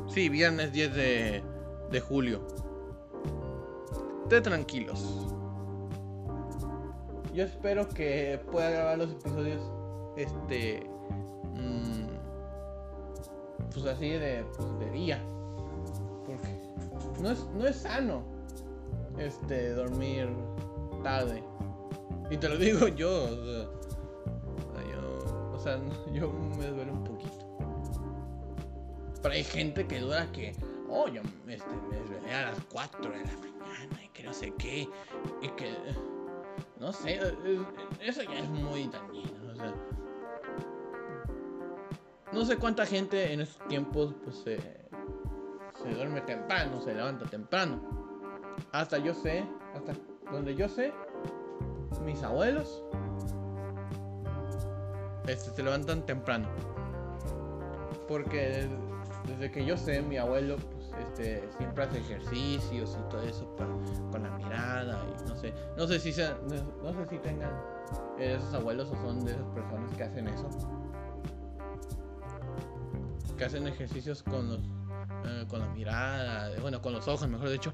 Sí, 0.09 0.29
viernes 0.29 0.73
10 0.73 0.95
de, 0.95 1.43
de 1.91 2.01
julio. 2.01 2.47
Estén 4.25 4.43
tranquilos. 4.43 5.27
Yo 7.35 7.45
espero 7.45 7.89
que 7.89 8.41
pueda 8.51 8.71
grabar 8.71 8.99
los 8.99 9.13
episodios, 9.13 9.63
este, 10.17 10.89
mmm, 11.55 12.09
pues 13.73 13.87
así 13.87 14.11
de, 14.11 14.45
pues 14.57 14.79
de 14.81 14.91
día. 14.91 15.23
Porque 16.27 16.49
no 17.21 17.31
es, 17.31 17.47
no 17.55 17.67
es 17.67 17.77
sano, 17.77 18.38
este, 19.19 19.71
dormir 19.71 20.29
tarde. 21.03 21.43
Y 22.31 22.37
te 22.37 22.49
lo 22.49 22.57
digo 22.57 22.89
yo, 22.97 23.11
o 23.11 23.37
sea, 24.75 24.85
yo, 24.91 25.53
o 25.53 25.59
sea, 25.59 25.81
yo 26.13 26.33
me 26.33 26.67
duele 26.67 26.93
un 26.93 27.05
poquito. 27.05 27.49
Pero 29.23 29.35
hay 29.35 29.45
gente 29.45 29.87
que 29.87 30.01
duda 30.01 30.31
que, 30.33 30.55
oh, 30.89 31.09
yo 31.09 31.23
este, 31.49 31.71
me 31.91 31.99
desvelé 31.99 32.35
a 32.35 32.51
las 32.53 32.61
4 32.73 33.11
de 33.11 33.19
la 33.19 33.37
mañana 33.37 34.05
y 34.05 34.09
que 34.09 34.23
no 34.23 34.33
sé 34.33 34.53
qué. 34.59 34.89
Y 35.43 35.49
que, 35.51 35.75
no 36.79 36.93
sé, 36.93 37.21
eso 38.01 38.23
ya 38.23 38.39
es 38.39 38.49
muy 38.49 38.89
dañino, 38.89 39.53
o 39.53 39.57
sea. 39.57 39.75
No 42.33 42.45
sé 42.45 42.57
cuánta 42.57 42.85
gente 42.85 43.33
en 43.33 43.41
estos 43.41 43.67
tiempos, 43.69 44.15
pues, 44.23 44.37
se, 44.37 44.59
se 45.83 45.95
duerme 45.95 46.21
temprano, 46.21 46.81
se 46.81 46.95
levanta 46.95 47.25
temprano. 47.25 47.98
Hasta 48.73 48.99
yo 48.99 49.15
sé, 49.15 49.45
hasta 49.75 49.93
donde 50.31 50.55
yo 50.55 50.69
sé, 50.69 50.93
mis 52.05 52.23
abuelos 52.23 52.83
este, 55.27 55.51
se 55.51 55.63
levantan 55.63 56.05
temprano. 56.05 56.49
Porque 58.07 58.69
desde 59.27 59.51
que 59.51 59.65
yo 59.65 59.77
sé, 59.77 60.01
mi 60.03 60.17
abuelo 60.17 60.57
pues, 60.57 60.93
este, 61.01 61.49
siempre 61.59 61.85
hace 61.85 61.99
ejercicios 61.99 62.99
y 62.99 63.11
todo 63.11 63.23
eso 63.23 63.47
con 64.11 64.23
la 64.23 64.31
mirada 64.31 65.05
y 65.07 65.29
no 65.29 65.37
sé. 65.37 65.53
No 65.77 65.87
sé 65.87 66.01
si 66.01 66.13
sean, 66.13 66.37
no, 66.83 66.93
sé 66.93 67.09
si 67.11 67.19
tengan 67.19 67.53
esos 68.19 68.53
abuelos 68.55 68.91
o 68.91 68.97
son 68.97 69.25
de 69.25 69.33
esas 69.33 69.47
personas 69.49 69.95
que 69.95 70.03
hacen 70.03 70.29
eso. 70.29 70.49
Que 73.37 73.45
hacen 73.45 73.67
ejercicios 73.67 74.23
con 74.23 74.49
los 74.49 74.61
eh, 75.25 75.45
con 75.49 75.61
la 75.61 75.69
mirada, 75.69 76.51
bueno, 76.61 76.81
con 76.81 76.93
los 76.93 77.07
ojos, 77.07 77.29
mejor 77.29 77.51
dicho. 77.51 77.73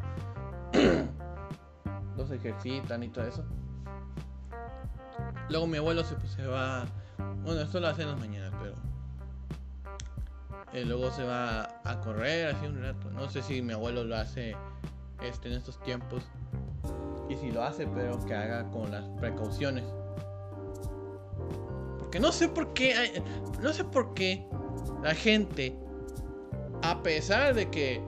Los 2.16 2.30
ejercitan 2.30 3.02
y 3.02 3.08
todo 3.08 3.26
eso. 3.26 3.44
Luego 5.48 5.66
mi 5.66 5.78
abuelo 5.78 6.04
se, 6.04 6.14
se 6.28 6.46
va. 6.46 6.84
Bueno, 7.44 7.60
esto 7.60 7.80
lo 7.80 7.88
hace 7.88 8.02
en 8.02 8.08
las 8.08 8.18
mañanas, 8.18 8.52
pero. 8.60 8.74
Eh, 10.72 10.84
luego 10.84 11.10
se 11.12 11.22
va 11.22 11.80
a 11.84 12.00
correr 12.00 12.54
así 12.54 12.66
un 12.66 12.82
rato. 12.82 13.10
No 13.10 13.28
sé 13.30 13.42
si 13.42 13.62
mi 13.62 13.72
abuelo 13.72 14.04
lo 14.04 14.16
hace 14.16 14.56
este, 15.22 15.48
en 15.48 15.54
estos 15.54 15.80
tiempos. 15.82 16.24
Y 17.28 17.36
si 17.36 17.52
lo 17.52 17.62
hace, 17.62 17.86
pero 17.86 18.22
que 18.24 18.34
haga 18.34 18.68
con 18.70 18.90
las 18.90 19.04
precauciones. 19.20 19.84
Porque 21.98 22.18
no 22.18 22.32
sé 22.32 22.48
por 22.48 22.72
qué. 22.74 23.22
No 23.60 23.72
sé 23.72 23.84
por 23.84 24.14
qué 24.14 24.46
la 25.02 25.14
gente. 25.14 25.76
A 26.82 27.02
pesar 27.02 27.54
de 27.54 27.70
que. 27.70 28.02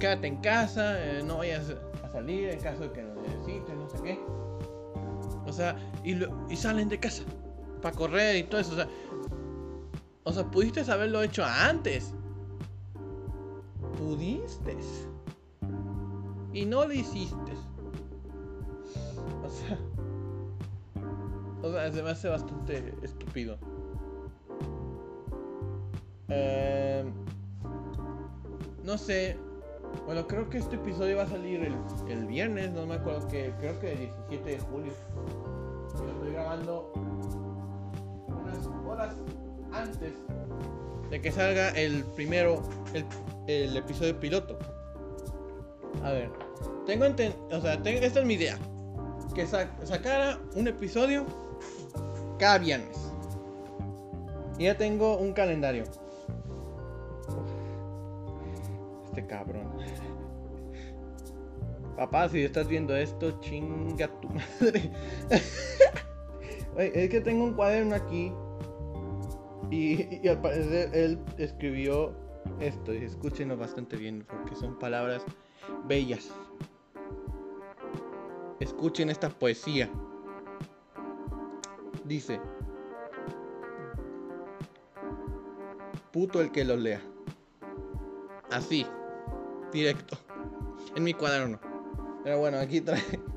Quédate 0.00 0.26
en 0.26 0.36
casa, 0.38 0.98
eh, 0.98 1.22
no 1.22 1.38
vayas 1.38 1.72
salir 2.14 2.48
en 2.48 2.60
caso 2.60 2.84
de 2.84 2.92
que 2.92 3.02
lo 3.02 3.14
necesites, 3.14 3.76
no 3.76 3.88
sé 3.90 4.02
qué 4.02 4.18
o 5.46 5.52
sea, 5.52 5.76
y, 6.02 6.16
y 6.50 6.56
salen 6.56 6.88
de 6.88 6.98
casa 6.98 7.22
para 7.82 7.94
correr 7.94 8.36
y 8.36 8.42
todo 8.44 8.60
eso. 8.60 8.72
O 8.72 8.76
sea, 8.76 8.88
o 10.24 10.32
sea, 10.32 10.50
pudiste 10.50 10.80
haberlo 10.90 11.22
hecho 11.22 11.44
antes. 11.44 12.14
Pudiste. 13.98 14.76
Y 16.52 16.64
no 16.64 16.86
lo 16.86 16.92
hiciste. 16.92 17.52
O 19.44 19.50
sea. 19.50 19.78
O 21.62 21.72
sea, 21.72 21.92
se 21.92 22.02
me 22.02 22.10
hace 22.10 22.28
bastante 22.28 22.94
estúpido. 23.02 23.58
Eh, 26.28 27.04
no 28.82 28.98
sé. 28.98 29.38
Bueno, 30.06 30.26
creo 30.26 30.48
que 30.50 30.58
este 30.58 30.76
episodio 30.76 31.16
va 31.16 31.22
a 31.22 31.28
salir 31.28 31.64
el, 31.64 31.74
el 32.08 32.26
viernes, 32.26 32.72
no 32.72 32.86
me 32.86 32.94
acuerdo 32.94 33.26
que, 33.28 33.52
creo 33.58 33.78
que 33.80 33.92
el 33.92 33.98
17 34.28 34.50
de 34.50 34.58
julio. 34.58 34.92
Lo 35.94 36.10
estoy 36.10 36.32
grabando 36.32 36.92
unas 38.28 38.66
horas 38.86 39.14
antes 39.72 40.12
de 41.10 41.20
que 41.20 41.32
salga 41.32 41.70
el 41.70 42.04
primero, 42.16 42.62
el, 42.92 43.04
el 43.46 43.76
episodio 43.76 44.18
piloto. 44.18 44.58
A 46.02 46.10
ver, 46.12 46.30
tengo 46.86 47.06
o 47.06 47.60
sea, 47.60 47.82
tengo, 47.82 48.00
esta 48.00 48.20
es 48.20 48.26
mi 48.26 48.34
idea. 48.34 48.58
Que 49.34 49.46
sacara 49.46 50.38
un 50.54 50.68
episodio 50.68 51.24
cada 52.38 52.58
viernes. 52.58 52.96
Y 54.58 54.64
ya 54.64 54.76
tengo 54.76 55.16
un 55.16 55.32
calendario. 55.32 55.84
Este 59.14 59.28
cabrón. 59.28 59.70
Papá, 61.96 62.28
si 62.28 62.42
estás 62.42 62.66
viendo 62.66 62.96
esto, 62.96 63.38
chinga 63.38 64.08
tu 64.20 64.28
madre. 64.28 64.90
es 66.76 67.10
que 67.10 67.20
tengo 67.20 67.44
un 67.44 67.54
cuaderno 67.54 67.94
aquí. 67.94 68.32
Y, 69.70 70.26
al 70.26 70.40
parecer 70.40 70.90
él 70.92 71.20
escribió 71.38 72.12
esto. 72.58 72.92
Y 72.92 73.04
escúchenlo 73.04 73.56
bastante 73.56 73.96
bien, 73.96 74.26
porque 74.28 74.56
son 74.56 74.80
palabras 74.80 75.24
bellas. 75.86 76.32
Escuchen 78.58 79.10
esta 79.10 79.28
poesía. 79.28 79.88
Dice: 82.04 82.40
Puto 86.10 86.40
el 86.40 86.50
que 86.50 86.64
lo 86.64 86.76
lea. 86.76 87.00
Así, 88.50 88.86
directo. 89.74 90.16
En 90.96 91.04
mi 91.04 91.12
cuaderno. 91.12 91.58
Pero 92.22 92.38
bueno, 92.38 92.58
aquí 92.58 92.80
traigo. 92.80 93.34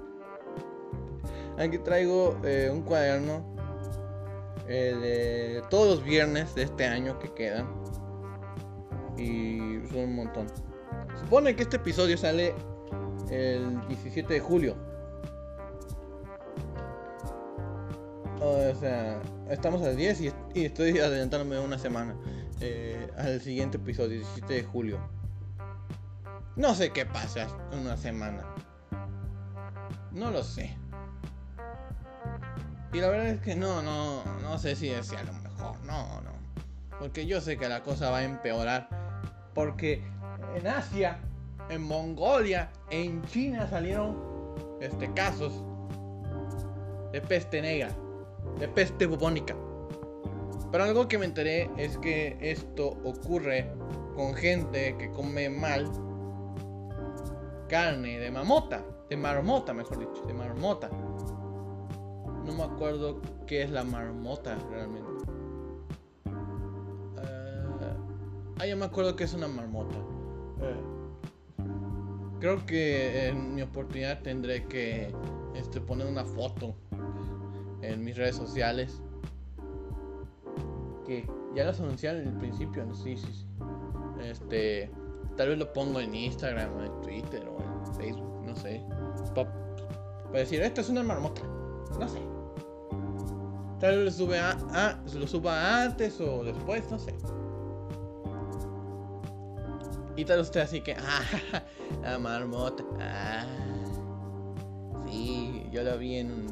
Aquí 1.57 1.79
traigo 1.79 2.39
eh, 2.43 2.69
un 2.71 2.83
cuaderno 2.83 3.43
eh, 4.67 4.95
de 5.01 5.63
todos 5.69 5.97
los 5.97 6.05
viernes 6.05 6.53
de 6.53 6.63
este 6.63 6.85
año 6.85 7.17
que 7.17 7.33
quedan. 7.33 7.67
Y 9.17 9.79
son 9.89 10.01
un 10.01 10.15
montón. 10.15 10.47
Supone 11.19 11.55
que 11.55 11.63
este 11.63 11.77
episodio 11.77 12.15
sale 12.15 12.53
el 13.31 13.85
17 13.87 14.35
de 14.35 14.39
julio. 14.39 14.75
O 18.39 18.75
sea, 18.79 19.19
estamos 19.49 19.81
al 19.81 19.97
10 19.97 20.21
y, 20.21 20.31
estoy 20.63 20.99
adelantándome 20.99 21.59
una 21.59 21.79
semana 21.79 22.15
eh, 22.61 23.09
al 23.17 23.41
siguiente 23.41 23.77
episodio, 23.77 24.19
17 24.19 24.53
de 24.53 24.63
julio. 24.63 25.16
No 26.57 26.73
sé 26.73 26.91
qué 26.91 27.05
pasa 27.05 27.47
una 27.71 27.95
semana. 27.95 28.43
No 30.11 30.31
lo 30.31 30.43
sé. 30.43 30.75
Y 32.91 32.99
la 32.99 33.09
verdad 33.09 33.27
es 33.27 33.41
que 33.41 33.55
no, 33.55 33.83
no, 33.83 34.23
no 34.41 34.57
sé 34.57 34.75
si 34.75 34.89
es 34.89 35.13
a 35.13 35.21
lo 35.21 35.33
mejor, 35.33 35.79
no, 35.85 36.19
no. 36.21 36.31
Porque 36.99 37.27
yo 37.27 37.41
sé 37.41 37.57
que 37.57 37.69
la 37.69 37.83
cosa 37.83 38.09
va 38.09 38.17
a 38.17 38.23
empeorar. 38.23 38.89
Porque 39.53 40.03
en 40.55 40.65
Asia, 40.65 41.19
en 41.69 41.83
Mongolia, 41.83 42.71
en 42.89 43.23
China 43.25 43.67
salieron 43.67 44.17
este, 44.81 45.13
casos 45.13 45.63
de 47.11 47.21
peste 47.21 47.61
negra, 47.61 47.91
de 48.59 48.67
peste 48.67 49.05
bubónica. 49.05 49.55
Pero 50.71 50.83
algo 50.83 51.07
que 51.07 51.19
me 51.19 51.25
enteré 51.25 51.69
es 51.77 51.99
que 51.99 52.35
esto 52.41 52.97
ocurre 53.03 53.71
con 54.15 54.33
gente 54.33 54.97
que 54.97 55.11
come 55.11 55.51
mal 55.51 55.87
carne 57.67 58.19
de 58.19 58.31
mamota 58.31 58.83
de 59.09 59.17
marmota, 59.17 59.73
mejor 59.73 59.99
dicho, 59.99 60.23
de 60.25 60.33
marmota. 60.33 60.89
No 62.45 62.53
me 62.53 62.63
acuerdo 62.63 63.21
qué 63.45 63.63
es 63.63 63.71
la 63.71 63.83
marmota 63.83 64.57
realmente. 64.69 65.09
Uh, 66.25 67.19
ah, 68.59 68.65
ya 68.65 68.75
me 68.75 68.85
acuerdo 68.85 69.15
que 69.15 69.23
es 69.23 69.33
una 69.33 69.47
marmota. 69.47 69.95
Creo 72.39 72.65
que 72.65 73.27
en 73.27 73.55
mi 73.55 73.61
oportunidad 73.63 74.21
tendré 74.21 74.65
que 74.65 75.13
este, 75.55 75.81
poner 75.81 76.07
una 76.07 76.23
foto 76.23 76.75
en 77.81 78.03
mis 78.03 78.15
redes 78.15 78.35
sociales 78.35 79.01
que 81.05 81.25
ya 81.55 81.63
los 81.63 81.79
anunciaron 81.79 82.21
en 82.21 82.27
el 82.27 82.37
principio, 82.37 82.85
sí, 82.93 83.17
sí, 83.17 83.27
sí. 83.31 83.47
Este, 84.23 84.91
tal 85.37 85.49
vez 85.49 85.57
lo 85.59 85.71
pongo 85.71 85.99
en 86.01 86.13
Instagram 86.13 86.75
o 86.75 86.83
en 86.83 87.01
Twitter 87.01 87.47
o 87.47 87.61
en 87.61 87.95
Facebook, 87.95 88.43
no 88.43 88.55
sé. 88.55 88.83
Para 89.33 90.39
decir, 90.39 90.61
esto 90.61 90.81
es 90.81 90.89
una 90.89 91.03
marmota, 91.03 91.41
no 91.97 92.09
sé. 92.09 92.19
Tal 93.79 93.97
vez 93.97 94.05
lo, 94.05 94.11
sube 94.11 94.39
a, 94.39 94.99
lo 95.13 95.27
suba 95.27 95.83
antes 95.83 96.19
o 96.19 96.43
después, 96.43 96.89
no 96.89 96.97
sé. 96.97 97.13
Y 100.15 100.25
tal 100.25 100.39
usted 100.39 100.61
así 100.61 100.81
que, 100.81 100.95
ah, 100.95 101.21
la 102.01 102.17
marmota, 102.17 102.83
ah. 102.99 103.45
Sí, 105.05 105.67
yo 105.71 105.83
lo 105.83 105.97
vi 105.99 106.15
en, 106.17 106.47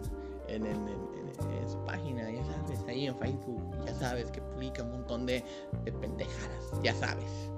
en, 0.47 0.65
en, 0.65 0.87
en, 0.87 1.69
su 1.69 1.83
página, 1.83 2.29
ya 2.29 2.45
sabes, 2.45 2.85
ahí 2.87 3.07
en 3.07 3.17
Facebook, 3.17 3.75
ya 3.85 3.93
sabes 3.95 4.29
que 4.29 4.39
publica 4.39 4.83
un 4.83 4.91
montón 4.91 5.25
de, 5.25 5.43
de 5.83 5.91
pendejadas, 5.91 6.71
ya 6.83 6.93
sabes. 6.93 7.49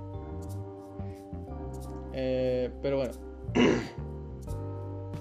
Eh, 2.19 2.71
pero 2.81 2.97
bueno. 2.97 3.13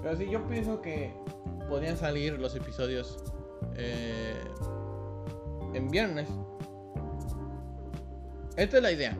pero 0.01 0.17
sí, 0.17 0.27
yo 0.31 0.43
pienso 0.47 0.81
que 0.81 1.13
podrían 1.69 1.95
salir 1.95 2.39
los 2.39 2.55
episodios 2.55 3.23
eh, 3.75 4.33
en 5.75 5.89
viernes. 5.89 6.27
Esta 8.55 8.77
es 8.77 8.83
la 8.83 8.91
idea. 8.91 9.15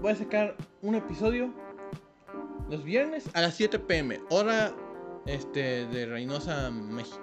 Voy 0.00 0.12
a 0.12 0.16
sacar 0.16 0.56
un 0.80 0.94
episodio 0.94 1.52
los 2.70 2.82
viernes 2.82 3.28
a 3.34 3.42
las 3.42 3.54
7 3.56 3.78
pm, 3.78 4.18
hora 4.30 4.74
este, 5.26 5.86
de 5.88 6.06
Reynosa, 6.06 6.70
México. 6.70 7.20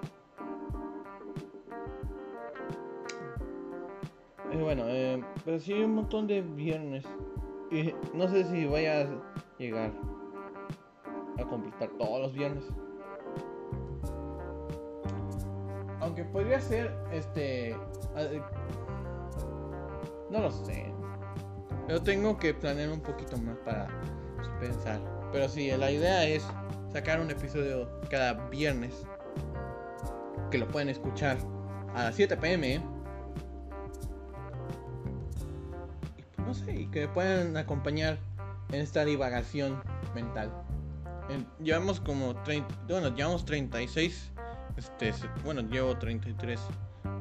Eh, 4.52 4.62
bueno, 4.62 4.86
pero 5.44 5.60
sí 5.60 5.74
hay 5.74 5.84
un 5.84 5.96
montón 5.96 6.28
de 6.28 6.42
viernes. 6.42 7.06
Y 7.72 7.92
no 8.14 8.28
sé 8.28 8.44
si 8.44 8.68
vaya 8.68 9.02
a 9.02 9.33
llegar 9.64 9.92
a 11.40 11.44
completar 11.44 11.90
todos 11.98 12.22
los 12.22 12.34
viernes. 12.34 12.64
Aunque 16.00 16.24
podría 16.26 16.60
ser 16.60 16.94
este. 17.12 17.76
No 20.30 20.40
lo 20.40 20.52
sé. 20.52 20.92
Pero 21.88 22.02
tengo 22.02 22.38
que 22.38 22.54
planear 22.54 22.90
un 22.90 23.02
poquito 23.02 23.38
más 23.38 23.58
para 23.60 23.88
pensar. 24.60 25.00
Pero 25.32 25.48
sí, 25.48 25.72
la 25.72 25.92
idea 25.92 26.26
es 26.26 26.46
sacar 26.92 27.20
un 27.22 27.32
episodio 27.32 27.90
cada 28.10 28.34
viernes. 28.50 29.06
Que 30.52 30.58
lo 30.58 30.68
pueden 30.68 30.90
escuchar 30.90 31.38
a 31.96 32.04
las 32.06 32.16
7 32.16 32.38
pm. 32.38 32.82
Pues, 36.36 36.48
no 36.48 36.54
sé, 36.54 36.82
y 36.82 36.88
que 36.88 37.08
puedan 37.08 37.56
acompañar 37.58 38.18
en 38.74 38.82
esta 38.82 39.06
divagación 39.06 39.82
mental. 40.16 40.52
llevamos 41.62 42.00
como 42.00 42.36
30, 42.44 42.68
bueno, 42.90 43.16
llevamos 43.16 43.46
36, 43.46 44.32
este, 44.78 45.14
bueno, 45.44 45.62
llevo 45.62 45.96
33, 45.98 46.60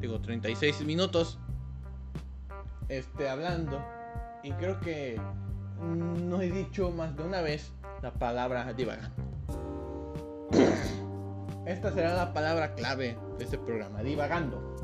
digo 0.01 0.21
36 0.21 0.85
minutos, 0.85 1.39
este, 2.89 3.29
hablando. 3.29 3.85
Y 4.43 4.53
creo 4.53 4.81
que 4.81 5.21
no 5.81 6.41
he 6.41 6.51
dicho 6.51 6.91
más 6.91 7.15
de 7.17 7.23
una 7.23 7.43
vez 7.43 7.73
la 8.01 8.15
palabra 8.15 8.73
divagando. 8.73 9.23
Esta 11.67 11.93
será 11.93 12.15
la 12.15 12.33
palabra 12.33 12.75
clave 12.75 13.19
de 13.39 13.45
este 13.45 13.59
programa, 13.59 14.03
divagando. 14.03 14.75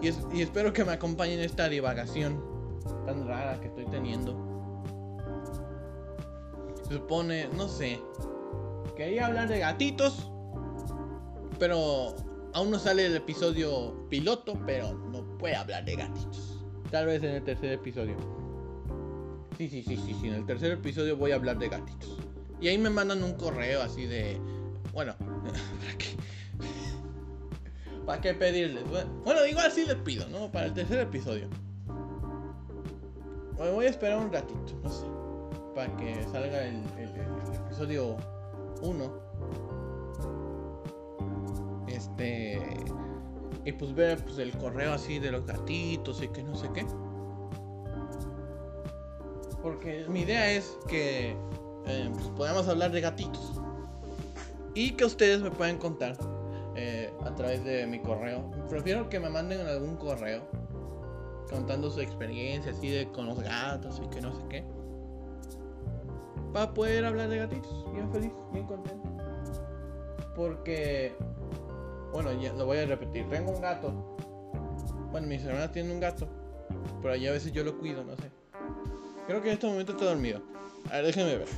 Y, 0.00 0.08
y 0.36 0.42
espero 0.42 0.72
que 0.72 0.84
me 0.84 0.92
acompañen 0.92 1.40
en 1.40 1.44
esta 1.44 1.68
divagación 1.68 2.51
tan 3.06 3.26
rara 3.26 3.60
que 3.60 3.68
estoy 3.68 3.86
teniendo. 3.86 4.36
Se 6.84 6.94
supone, 6.94 7.48
no 7.56 7.68
sé. 7.68 8.00
Quería 8.96 9.26
hablar 9.26 9.48
de 9.48 9.58
gatitos. 9.58 10.30
Pero 11.58 12.16
aún 12.54 12.70
no 12.70 12.78
sale 12.78 13.06
el 13.06 13.16
episodio 13.16 14.06
piloto, 14.08 14.58
pero 14.66 14.94
no 14.94 15.24
puede 15.38 15.56
hablar 15.56 15.84
de 15.84 15.96
gatitos. 15.96 16.64
Tal 16.90 17.06
vez 17.06 17.22
en 17.22 17.30
el 17.30 17.44
tercer 17.44 17.72
episodio. 17.72 18.16
Sí, 19.58 19.68
sí, 19.68 19.82
sí, 19.82 19.96
sí, 19.96 20.16
sí. 20.20 20.28
En 20.28 20.34
el 20.34 20.46
tercer 20.46 20.72
episodio 20.72 21.16
voy 21.16 21.32
a 21.32 21.36
hablar 21.36 21.58
de 21.58 21.68
gatitos. 21.68 22.18
Y 22.60 22.68
ahí 22.68 22.78
me 22.78 22.90
mandan 22.90 23.22
un 23.22 23.34
correo 23.34 23.82
así 23.82 24.06
de. 24.06 24.38
Bueno, 24.92 25.14
¿para 25.80 25.98
qué? 25.98 26.06
¿Para 28.06 28.20
qué 28.20 28.34
pedirles? 28.34 28.84
Bueno, 29.24 29.46
igual 29.46 29.70
sí 29.70 29.84
les 29.86 29.96
pido, 29.96 30.28
¿no? 30.28 30.50
Para 30.50 30.66
el 30.66 30.74
tercer 30.74 30.98
episodio 30.98 31.48
voy 33.56 33.86
a 33.86 33.90
esperar 33.90 34.18
un 34.18 34.32
ratito, 34.32 34.72
no 34.82 34.90
sé. 34.90 35.06
Para 35.74 35.96
que 35.96 36.22
salga 36.24 36.64
el, 36.66 36.82
episodio 37.66 38.16
1. 38.82 39.12
Este. 41.88 42.60
Y 43.64 43.72
pues 43.72 43.94
ver 43.94 44.22
pues, 44.24 44.38
el 44.38 44.56
correo 44.58 44.92
así 44.92 45.18
de 45.18 45.30
los 45.30 45.46
gatitos 45.46 46.22
y 46.22 46.28
que 46.28 46.42
no 46.42 46.54
sé 46.56 46.68
qué. 46.74 46.84
Porque 49.62 50.04
mi 50.08 50.22
idea 50.22 50.50
es 50.50 50.76
que 50.88 51.36
eh, 51.86 52.10
pues, 52.12 52.26
podamos 52.36 52.68
hablar 52.68 52.90
de 52.90 53.00
gatitos. 53.00 53.60
Y 54.74 54.92
que 54.92 55.04
ustedes 55.04 55.42
me 55.42 55.50
puedan 55.50 55.78
contar 55.78 56.16
eh, 56.74 57.12
a 57.24 57.34
través 57.34 57.62
de 57.64 57.86
mi 57.86 58.00
correo. 58.00 58.50
Prefiero 58.68 59.08
que 59.08 59.20
me 59.20 59.28
manden 59.28 59.66
algún 59.66 59.96
correo 59.96 60.42
contando 61.52 61.90
su 61.90 62.00
experiencia 62.00 62.72
así 62.72 62.88
de 62.88 63.08
con 63.12 63.26
los 63.26 63.40
gatos 63.40 64.00
y 64.04 64.08
que 64.08 64.20
no 64.20 64.34
sé 64.34 64.42
qué. 64.48 64.64
Para 66.52 66.72
poder 66.74 67.04
hablar 67.04 67.28
de 67.28 67.38
gatitos, 67.38 67.92
bien 67.92 68.10
feliz, 68.12 68.32
bien 68.52 68.66
contento. 68.66 69.08
Porque, 70.34 71.14
bueno, 72.12 72.32
ya 72.32 72.52
lo 72.54 72.66
voy 72.66 72.78
a 72.78 72.86
repetir, 72.86 73.28
tengo 73.28 73.52
un 73.52 73.60
gato. 73.60 74.16
Bueno, 75.10 75.26
mis 75.26 75.44
hermanas 75.44 75.72
tienen 75.72 75.92
un 75.92 76.00
gato, 76.00 76.26
pero 77.00 77.14
allá 77.14 77.30
a 77.30 77.32
veces 77.32 77.52
yo 77.52 77.64
lo 77.64 77.78
cuido, 77.78 78.02
no 78.04 78.16
sé. 78.16 78.30
Creo 79.26 79.40
que 79.40 79.48
en 79.48 79.54
este 79.54 79.66
momento 79.66 79.92
está 79.92 80.06
dormido. 80.06 80.40
A 80.90 80.96
ver, 80.96 81.06
déjenme 81.06 81.36
ver. 81.38 81.48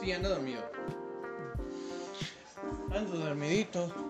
Sí, 0.00 0.12
anda 0.12 0.28
dormido. 0.28 0.62
Ando 2.90 3.18
dormidito 3.18 4.07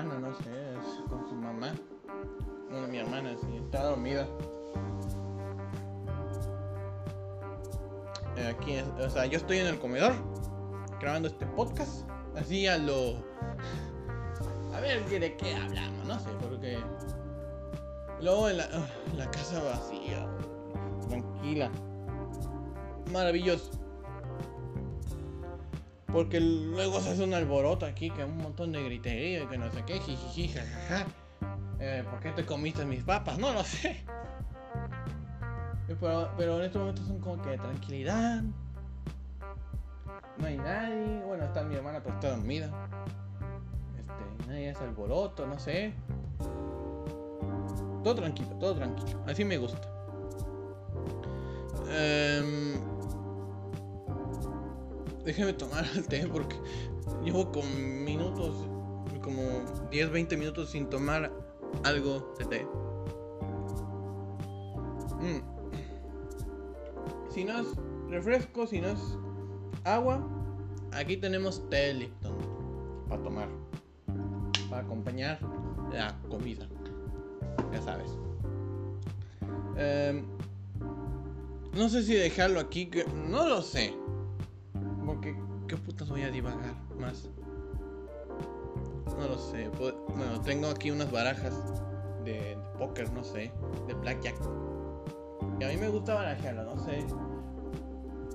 hermana, 0.00 0.28
no 0.28 0.34
sé, 0.36 1.08
con 1.08 1.28
su 1.28 1.34
mamá. 1.34 1.72
Bueno, 2.70 2.88
mi 2.88 2.98
hermana, 2.98 3.36
sí, 3.40 3.56
está 3.56 3.84
dormida. 3.84 4.26
Aquí, 8.48 8.78
o 8.98 9.10
sea, 9.10 9.26
yo 9.26 9.36
estoy 9.36 9.58
en 9.58 9.66
el 9.66 9.78
comedor 9.78 10.12
grabando 11.00 11.28
este 11.28 11.46
podcast. 11.46 12.08
Así 12.36 12.66
a 12.66 12.78
lo. 12.78 13.22
A 14.74 14.80
ver 14.80 15.04
de 15.06 15.36
qué 15.36 15.54
hablamos, 15.54 16.06
no 16.06 16.18
sé, 16.18 16.30
porque. 16.40 16.78
Luego 18.22 18.48
en 18.48 18.58
la, 18.58 18.68
la 19.16 19.30
casa 19.30 19.62
vacía, 19.62 20.26
tranquila. 21.08 21.70
Maravilloso. 23.12 23.79
Porque 26.12 26.40
luego 26.40 27.00
se 27.00 27.10
hace 27.10 27.22
un 27.22 27.34
alboroto 27.34 27.86
aquí, 27.86 28.10
que 28.10 28.24
un 28.24 28.38
montón 28.38 28.72
de 28.72 28.82
griterío 28.82 29.44
y 29.44 29.46
que 29.46 29.58
no 29.58 29.70
sé 29.70 29.84
qué, 29.86 30.00
jijiji, 30.00 30.48
jajaja. 30.48 31.06
Eh, 31.78 32.04
¿Por 32.10 32.20
qué 32.20 32.30
te 32.32 32.44
comiste 32.44 32.84
mis 32.84 33.04
papas? 33.04 33.38
No 33.38 33.52
lo 33.52 33.62
sé. 33.64 34.04
Pero, 36.00 36.58
en 36.58 36.64
estos 36.64 36.80
momentos 36.80 37.06
son 37.06 37.18
como 37.20 37.42
que 37.42 37.50
de 37.50 37.58
tranquilidad. 37.58 38.42
No 40.38 40.46
hay 40.46 40.56
nadie. 40.56 41.22
Bueno, 41.26 41.44
está 41.44 41.62
mi 41.62 41.74
hermana, 41.74 42.00
pero 42.02 42.14
está 42.14 42.30
dormida. 42.30 42.70
Este, 43.98 44.48
nadie 44.48 44.70
hace 44.70 44.84
alboroto, 44.84 45.46
no 45.46 45.58
sé. 45.58 45.94
Todo 48.02 48.14
tranquilo, 48.14 48.50
todo 48.58 48.74
tranquilo. 48.74 49.20
Así 49.26 49.44
me 49.44 49.58
gusta. 49.58 49.80
Eh, 51.88 52.80
déjeme 55.24 55.52
tomar 55.52 55.84
el 55.94 56.06
té 56.06 56.26
porque 56.26 56.56
llevo 57.24 57.50
con 57.52 57.64
minutos, 58.04 58.66
como 59.22 59.42
10, 59.90 60.10
20 60.10 60.36
minutos 60.36 60.70
sin 60.70 60.88
tomar 60.88 61.30
algo 61.84 62.34
de 62.38 62.44
té. 62.46 62.66
Mm. 65.20 65.60
Si 67.30 67.44
no 67.44 67.60
es 67.60 67.66
refresco, 68.08 68.66
si 68.66 68.80
no 68.80 68.88
es 68.88 69.00
agua, 69.84 70.26
aquí 70.92 71.16
tenemos 71.16 71.68
té 71.70 71.94
Lipton 71.94 72.36
para 73.08 73.22
tomar, 73.22 73.48
para 74.68 74.82
acompañar 74.82 75.38
la 75.92 76.16
comida. 76.28 76.66
Ya 77.72 77.82
sabes. 77.82 78.10
Em, 79.76 80.24
no 81.74 81.88
sé 81.88 82.02
si 82.02 82.14
dejarlo 82.14 82.60
aquí, 82.60 82.86
que 82.86 83.04
no 83.04 83.48
lo 83.48 83.62
sé. 83.62 83.94
A 86.22 86.30
divagar 86.30 86.74
más. 86.98 87.28
No 89.18 89.28
lo 89.28 89.38
sé. 89.38 89.68
Bueno, 89.68 90.40
tengo 90.42 90.68
aquí 90.68 90.90
unas 90.90 91.10
barajas 91.10 91.54
de, 92.24 92.56
póker, 92.78 93.10
no 93.12 93.24
sé, 93.24 93.52
de 93.86 93.94
blackjack. 93.94 94.36
Y 95.58 95.64
a 95.64 95.68
mí 95.68 95.76
me 95.76 95.88
gusta 95.88 96.14
barajarla, 96.14 96.64
no 96.64 96.78
sé. 96.84 97.04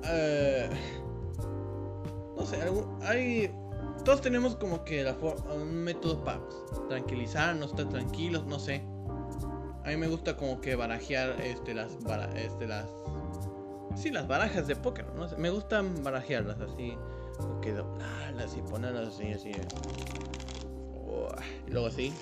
Eh, 0.03 0.69
no 2.38 2.45
sé, 2.45 2.57
hay. 3.01 3.51
Todos 4.03 4.21
tenemos 4.21 4.55
como 4.57 4.83
que 4.83 5.03
la 5.03 5.15
un 5.55 5.73
método 5.83 6.23
para 6.23 6.39
tranquilizarnos, 6.89 7.71
estar 7.71 7.89
tranquilos, 7.89 8.45
no 8.45 8.59
sé. 8.59 8.83
A 9.83 9.89
mí 9.89 9.97
me 9.97 10.07
gusta 10.07 10.36
como 10.38 10.61
que 10.61 10.75
barajear 10.75 11.41
este, 11.41 11.73
las, 11.73 11.97
este, 12.36 12.67
las 12.67 12.86
Sí, 13.95 14.11
las 14.11 14.27
barajas 14.27 14.67
de 14.67 14.75
póker, 14.75 15.05
¿no? 15.15 15.27
Me 15.38 15.49
gustan 15.49 16.03
barajearlas 16.03 16.59
así, 16.59 16.97
como 17.38 17.61
que 17.61 17.73
doblarlas 17.73 18.55
y 18.57 18.61
ponerlas 18.61 19.09
así, 19.09 19.31
así. 19.31 19.51
y 21.67 21.71
luego 21.71 21.88
así. 21.88 22.13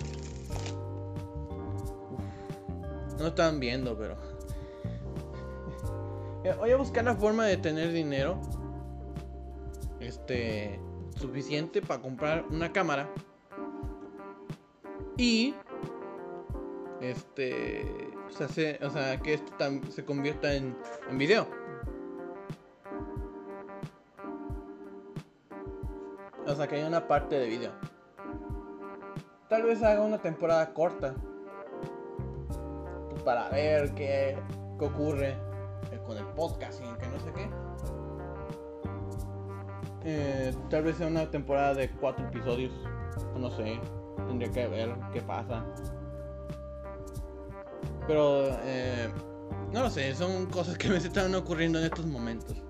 No 3.20 3.28
están 3.28 3.60
viendo, 3.60 3.98
pero. 3.98 4.18
Voy 6.60 6.72
a 6.72 6.78
buscar 6.78 7.06
la 7.06 7.16
forma 7.16 7.46
de 7.46 7.58
tener 7.58 7.92
dinero. 7.92 8.40
Este. 10.00 10.80
Suficiente 11.18 11.82
para 11.82 12.02
comprar 12.02 12.46
una 12.50 12.72
cámara. 12.72 13.10
Y. 15.18 15.54
Este. 17.02 17.86
O 18.28 18.32
sea, 18.32 18.48
o 18.82 18.90
sea 18.90 19.20
que 19.22 19.36
esto 19.36 19.54
se 19.90 20.04
convierta 20.04 20.54
en, 20.54 20.76
en 21.10 21.18
video. 21.18 21.63
O 26.54 26.56
sea, 26.56 26.66
haya 26.66 26.88
una 26.88 27.08
parte 27.08 27.40
de 27.40 27.48
video. 27.48 27.72
Tal 29.50 29.64
vez 29.64 29.82
haga 29.82 30.04
una 30.04 30.20
temporada 30.20 30.72
corta. 30.72 31.16
Pues, 33.10 33.24
para 33.24 33.50
ver 33.50 33.92
qué, 33.96 34.38
qué 34.78 34.86
ocurre 34.86 35.36
con 36.06 36.16
el 36.16 36.26
podcast 36.36 36.80
y 36.80 37.00
que 37.00 37.08
no 37.08 37.20
sé 37.20 37.34
qué. 37.34 37.50
Eh, 40.06 40.56
tal 40.70 40.84
vez 40.84 40.98
sea 40.98 41.08
una 41.08 41.32
temporada 41.32 41.74
de 41.74 41.90
cuatro 41.90 42.28
episodios. 42.28 42.72
No 43.36 43.50
sé. 43.50 43.80
Tendría 44.28 44.52
que 44.52 44.68
ver 44.68 44.96
qué 45.12 45.22
pasa. 45.24 45.66
Pero 48.06 48.50
eh, 48.62 49.10
no 49.72 49.82
lo 49.82 49.90
sé, 49.90 50.14
son 50.14 50.46
cosas 50.52 50.78
que 50.78 50.88
me 50.88 50.98
están 50.98 51.34
ocurriendo 51.34 51.80
en 51.80 51.86
estos 51.86 52.06
momentos. 52.06 52.62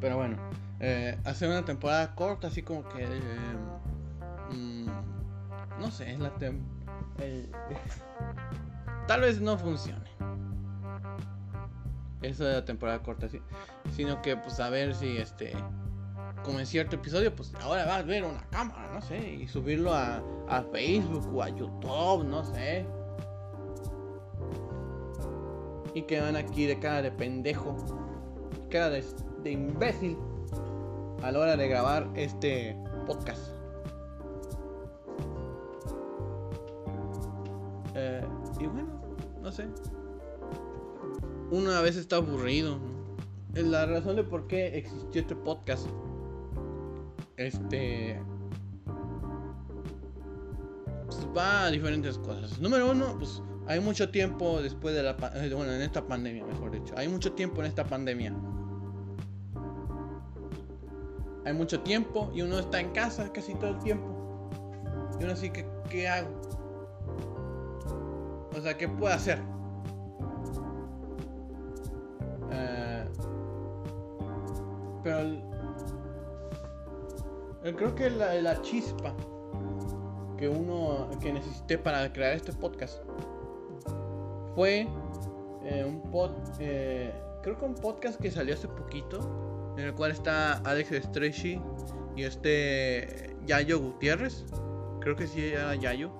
Pero 0.00 0.16
bueno 0.16 0.51
eh, 0.84 1.16
hacer 1.24 1.48
una 1.48 1.64
temporada 1.64 2.12
corta, 2.16 2.48
así 2.48 2.62
como 2.62 2.82
que. 2.88 3.04
Eh, 3.04 3.56
mm, 4.50 4.86
no 5.80 5.90
sé, 5.92 6.12
es 6.12 6.18
la 6.18 6.30
tem 6.34 6.60
Tal 9.06 9.20
vez 9.20 9.40
no 9.40 9.56
funcione. 9.56 10.10
Eso 12.20 12.44
de 12.44 12.54
la 12.54 12.64
temporada 12.64 13.00
corta, 13.00 13.28
sí. 13.28 13.40
Sino 13.94 14.20
que, 14.22 14.36
pues, 14.36 14.58
a 14.58 14.70
ver 14.70 14.94
si 14.94 15.18
este. 15.18 15.52
Como 16.42 16.58
en 16.58 16.66
cierto 16.66 16.96
episodio, 16.96 17.32
pues 17.32 17.54
ahora 17.62 17.84
vas 17.84 18.00
a 18.00 18.02
ver 18.02 18.24
una 18.24 18.42
cámara, 18.50 18.92
no 18.92 19.00
sé. 19.00 19.34
Y 19.34 19.46
subirlo 19.46 19.94
a, 19.94 20.20
a 20.48 20.62
Facebook 20.72 21.32
o 21.32 21.42
a 21.44 21.48
YouTube, 21.48 22.24
no 22.24 22.44
sé. 22.44 22.84
Y 25.94 26.02
quedan 26.02 26.34
aquí 26.34 26.66
de 26.66 26.80
cara 26.80 27.02
de 27.02 27.12
pendejo. 27.12 27.76
Cara 28.68 28.90
de, 28.90 29.04
de 29.44 29.52
imbécil 29.52 30.18
a 31.22 31.30
la 31.30 31.38
hora 31.38 31.56
de 31.56 31.68
grabar 31.68 32.08
este 32.14 32.76
podcast. 33.06 33.40
Eh, 37.94 38.24
y 38.60 38.66
bueno, 38.66 38.88
no 39.40 39.52
sé. 39.52 39.66
Uno 41.50 41.70
a 41.72 41.80
veces 41.80 42.02
está 42.02 42.16
aburrido. 42.16 42.78
Es 43.54 43.64
La 43.64 43.86
razón 43.86 44.16
de 44.16 44.24
por 44.24 44.46
qué 44.46 44.78
existió 44.78 45.20
este 45.20 45.36
podcast. 45.36 45.86
Este. 47.36 48.20
Pues 51.06 51.28
va 51.36 51.64
a 51.64 51.70
diferentes 51.70 52.18
cosas. 52.18 52.58
Número 52.60 52.90
uno, 52.90 53.16
pues 53.18 53.42
hay 53.66 53.78
mucho 53.80 54.10
tiempo 54.10 54.60
después 54.62 54.94
de 54.94 55.02
la. 55.02 55.16
Eh, 55.34 55.52
bueno, 55.54 55.72
en 55.72 55.82
esta 55.82 56.06
pandemia, 56.06 56.44
mejor 56.46 56.72
dicho. 56.72 56.94
Hay 56.96 57.08
mucho 57.08 57.32
tiempo 57.32 57.60
en 57.60 57.66
esta 57.66 57.84
pandemia 57.84 58.34
hay 61.44 61.52
mucho 61.52 61.80
tiempo 61.80 62.30
y 62.34 62.42
uno 62.42 62.58
está 62.58 62.80
en 62.80 62.90
casa 62.90 63.32
casi 63.32 63.54
todo 63.54 63.70
el 63.70 63.78
tiempo. 63.80 64.06
Y 65.18 65.24
uno 65.24 65.32
así 65.32 65.50
que, 65.50 65.66
¿qué 65.88 66.08
hago? 66.08 66.28
O 68.56 68.60
sea, 68.60 68.76
¿qué 68.76 68.88
puedo 68.88 69.12
hacer? 69.12 69.38
Eh, 72.52 73.04
pero 75.02 75.24
yo 77.64 77.76
creo 77.76 77.94
que 77.94 78.10
la, 78.10 78.60
chispa 78.62 79.14
que 80.36 80.48
uno 80.48 81.08
que 81.20 81.32
necesité 81.32 81.78
para 81.78 82.12
crear 82.12 82.34
este 82.34 82.52
podcast 82.52 82.98
fue 84.54 84.86
eh, 85.64 85.84
un 85.84 86.02
pod, 86.10 86.32
eh, 86.58 87.12
creo 87.42 87.56
que 87.56 87.64
un 87.64 87.74
podcast 87.74 88.20
que 88.20 88.30
salió 88.30 88.54
hace 88.54 88.68
poquito 88.68 89.51
en 89.76 89.84
el 89.84 89.94
cual 89.94 90.10
está 90.10 90.58
Alex 90.58 91.06
Stretchy 91.06 91.60
y 92.16 92.24
este 92.24 93.34
Yayo 93.46 93.80
Gutiérrez. 93.80 94.44
Creo 95.00 95.16
que 95.16 95.26
sí 95.26 95.46
era 95.46 95.74
Yayo. 95.74 96.12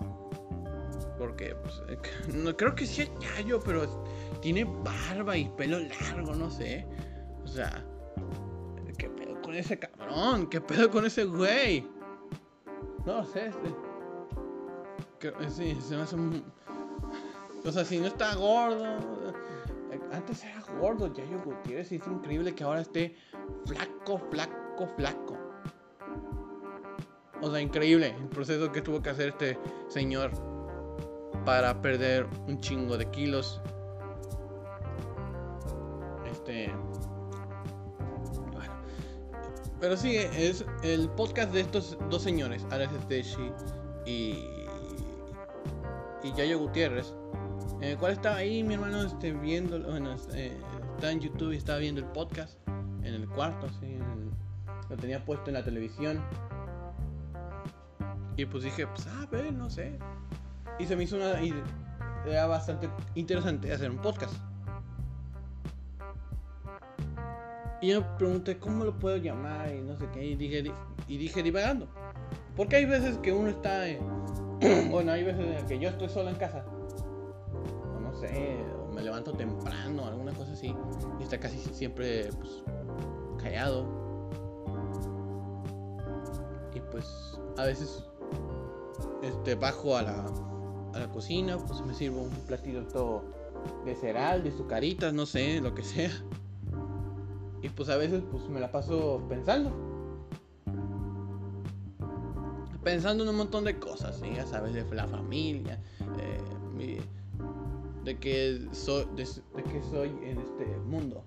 Porque, 1.18 1.54
pues, 1.54 1.82
no, 2.34 2.56
creo 2.56 2.74
que 2.74 2.86
sí 2.86 3.02
es 3.02 3.10
Yayo, 3.20 3.60
pero 3.60 4.04
tiene 4.40 4.64
barba 4.64 5.36
y 5.36 5.48
pelo 5.50 5.78
largo, 5.78 6.34
no 6.34 6.50
sé. 6.50 6.86
O 7.44 7.46
sea, 7.46 7.84
¿qué 8.98 9.08
pedo 9.08 9.40
con 9.42 9.54
ese 9.54 9.78
cabrón? 9.78 10.48
¿Qué 10.48 10.60
pedo 10.60 10.90
con 10.90 11.06
ese 11.06 11.24
güey? 11.24 11.86
No 13.04 13.24
sé, 13.24 13.48
este. 13.48 15.50
sí, 15.50 15.76
se 15.80 15.96
me 15.96 16.02
hace 16.02 16.16
un... 16.16 16.44
O 17.64 17.70
sea, 17.70 17.84
si 17.84 17.98
no 17.98 18.06
está 18.06 18.34
gordo. 18.34 19.21
Antes 20.12 20.44
era 20.44 20.62
gordo 20.80 21.12
Yayo 21.12 21.40
Gutiérrez 21.44 21.92
y 21.92 21.96
es 21.96 22.06
increíble 22.06 22.54
que 22.54 22.64
ahora 22.64 22.80
esté 22.80 23.14
flaco, 23.66 24.18
flaco, 24.30 24.86
flaco. 24.96 25.38
O 27.42 27.50
sea, 27.50 27.60
increíble 27.60 28.14
el 28.18 28.28
proceso 28.28 28.70
que 28.70 28.80
tuvo 28.80 29.02
que 29.02 29.10
hacer 29.10 29.28
este 29.30 29.58
señor 29.88 30.30
para 31.44 31.82
perder 31.82 32.26
un 32.46 32.60
chingo 32.60 32.96
de 32.96 33.10
kilos. 33.10 33.60
Este. 36.30 36.72
Bueno. 38.52 38.72
Pero 39.80 39.96
sí, 39.96 40.16
es 40.16 40.64
el 40.82 41.10
podcast 41.10 41.52
de 41.52 41.60
estos 41.62 41.98
dos 42.08 42.22
señores, 42.22 42.64
Alex 42.70 42.92
Esteshi 42.94 43.52
y. 44.06 44.46
y 46.22 46.32
Yayo 46.36 46.60
Gutiérrez. 46.60 47.12
En 47.82 47.88
el 47.88 47.98
cual 47.98 48.12
estaba 48.12 48.36
ahí 48.36 48.62
mi 48.62 48.74
hermano 48.74 49.02
este, 49.02 49.32
viendo. 49.32 49.76
Bueno, 49.80 50.14
eh, 50.34 50.56
en 51.02 51.20
YouTube 51.20 51.52
y 51.52 51.56
estaba 51.56 51.80
viendo 51.80 52.00
el 52.00 52.06
podcast 52.06 52.56
en 52.68 53.12
el 53.12 53.28
cuarto, 53.28 53.66
así, 53.66 53.98
lo 54.88 54.96
tenía 54.96 55.24
puesto 55.24 55.50
en 55.50 55.54
la 55.54 55.64
televisión. 55.64 56.22
Y 58.36 58.46
pues 58.46 58.62
dije, 58.62 58.86
pues 58.86 59.08
a 59.08 59.26
ver, 59.26 59.52
no 59.52 59.68
sé. 59.68 59.98
Y 60.78 60.86
se 60.86 60.94
me 60.94 61.02
hizo 61.02 61.16
una 61.16 61.42
idea 61.42 62.46
bastante 62.46 62.88
interesante 63.16 63.72
hacer 63.72 63.90
un 63.90 63.98
podcast. 63.98 64.34
Y 67.80 67.88
yo 67.88 68.02
me 68.02 68.06
pregunté 68.16 68.58
cómo 68.58 68.84
lo 68.84 68.96
puedo 68.96 69.16
llamar 69.16 69.74
y 69.74 69.80
no 69.80 69.96
sé 69.96 70.06
qué. 70.12 70.24
Y 70.24 70.36
dije, 70.36 70.72
y 71.08 71.16
dije 71.16 71.42
divagando. 71.42 71.88
Porque 72.56 72.76
hay 72.76 72.84
veces 72.84 73.18
que 73.18 73.32
uno 73.32 73.48
está. 73.48 73.86
bueno, 74.90 75.10
hay 75.10 75.24
veces 75.24 75.60
en 75.60 75.66
que 75.66 75.80
yo 75.80 75.88
estoy 75.88 76.08
solo 76.08 76.30
en 76.30 76.36
casa. 76.36 76.64
Sé, 78.22 78.56
me 78.94 79.02
levanto 79.02 79.32
temprano, 79.32 80.06
alguna 80.06 80.32
cosa 80.32 80.52
así. 80.52 80.72
Y 81.18 81.22
está 81.24 81.40
casi 81.40 81.58
siempre 81.58 82.30
pues, 82.38 82.62
callado. 83.42 83.84
Y 86.72 86.78
pues 86.92 87.04
a 87.58 87.64
veces 87.64 88.04
este, 89.22 89.56
bajo 89.56 89.96
a 89.96 90.02
la, 90.02 90.24
a 90.94 90.98
la 91.00 91.10
cocina, 91.10 91.58
pues 91.58 91.80
me 91.80 91.94
sirvo 91.94 92.22
un 92.22 92.30
platillo 92.46 92.86
todo 92.86 93.24
de 93.84 93.96
cereal, 93.96 94.44
de 94.44 94.52
sucaritas, 94.52 95.12
no 95.12 95.26
sé, 95.26 95.60
lo 95.60 95.74
que 95.74 95.82
sea. 95.82 96.12
Y 97.60 97.70
pues 97.70 97.88
a 97.88 97.96
veces 97.96 98.22
pues 98.30 98.48
me 98.48 98.60
la 98.60 98.70
paso 98.70 99.20
pensando. 99.28 99.72
Pensando 102.84 103.24
en 103.24 103.30
un 103.30 103.36
montón 103.36 103.64
de 103.64 103.80
cosas, 103.80 104.20
ya 104.20 104.46
sabes, 104.46 104.74
de 104.74 104.84
la 104.94 105.08
familia, 105.08 105.80
eh, 106.20 106.40
de, 108.04 108.18
que 108.18 108.68
soy, 108.72 109.06
de 109.16 109.62
que 109.64 109.82
soy 109.90 110.08
en 110.22 110.38
este 110.38 110.66
mundo. 110.86 111.24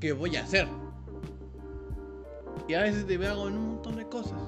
¿Qué 0.00 0.12
voy 0.12 0.36
a 0.36 0.44
hacer? 0.44 0.66
Y 2.68 2.74
a 2.74 2.82
veces 2.82 3.04
hago 3.26 3.48
en 3.48 3.56
un 3.56 3.68
montón 3.74 3.96
de 3.96 4.06
cosas, 4.08 4.40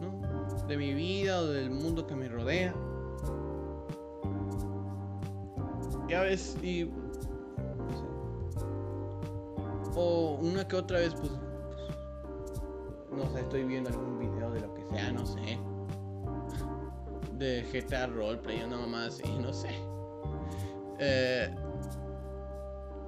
¿no? 0.00 0.66
De 0.66 0.76
mi 0.76 0.94
vida 0.94 1.40
o 1.40 1.46
del 1.46 1.70
mundo 1.70 2.06
que 2.06 2.16
me 2.16 2.28
rodea. 2.28 2.74
Y 6.08 6.14
a 6.14 6.22
veces, 6.22 6.56
y. 6.62 6.84
No 6.84 7.90
sé. 7.92 8.04
O 9.94 10.38
una 10.40 10.66
que 10.66 10.76
otra 10.76 10.98
vez, 10.98 11.14
pues, 11.14 11.30
pues. 11.30 11.40
No 13.12 13.30
sé, 13.32 13.40
estoy 13.40 13.64
viendo 13.64 13.90
algún 13.90 14.18
video 14.18 14.50
de 14.50 14.60
lo 14.60 14.74
que 14.74 14.84
sea, 14.90 15.12
no 15.12 15.24
sé. 15.26 15.58
De 17.38 17.62
GTA 17.72 18.06
Roleplay, 18.06 18.62
una 18.62 18.78
mamá 18.78 19.06
así, 19.06 19.24
no 19.40 19.52
sé. 19.52 19.70
Eh, 20.98 21.54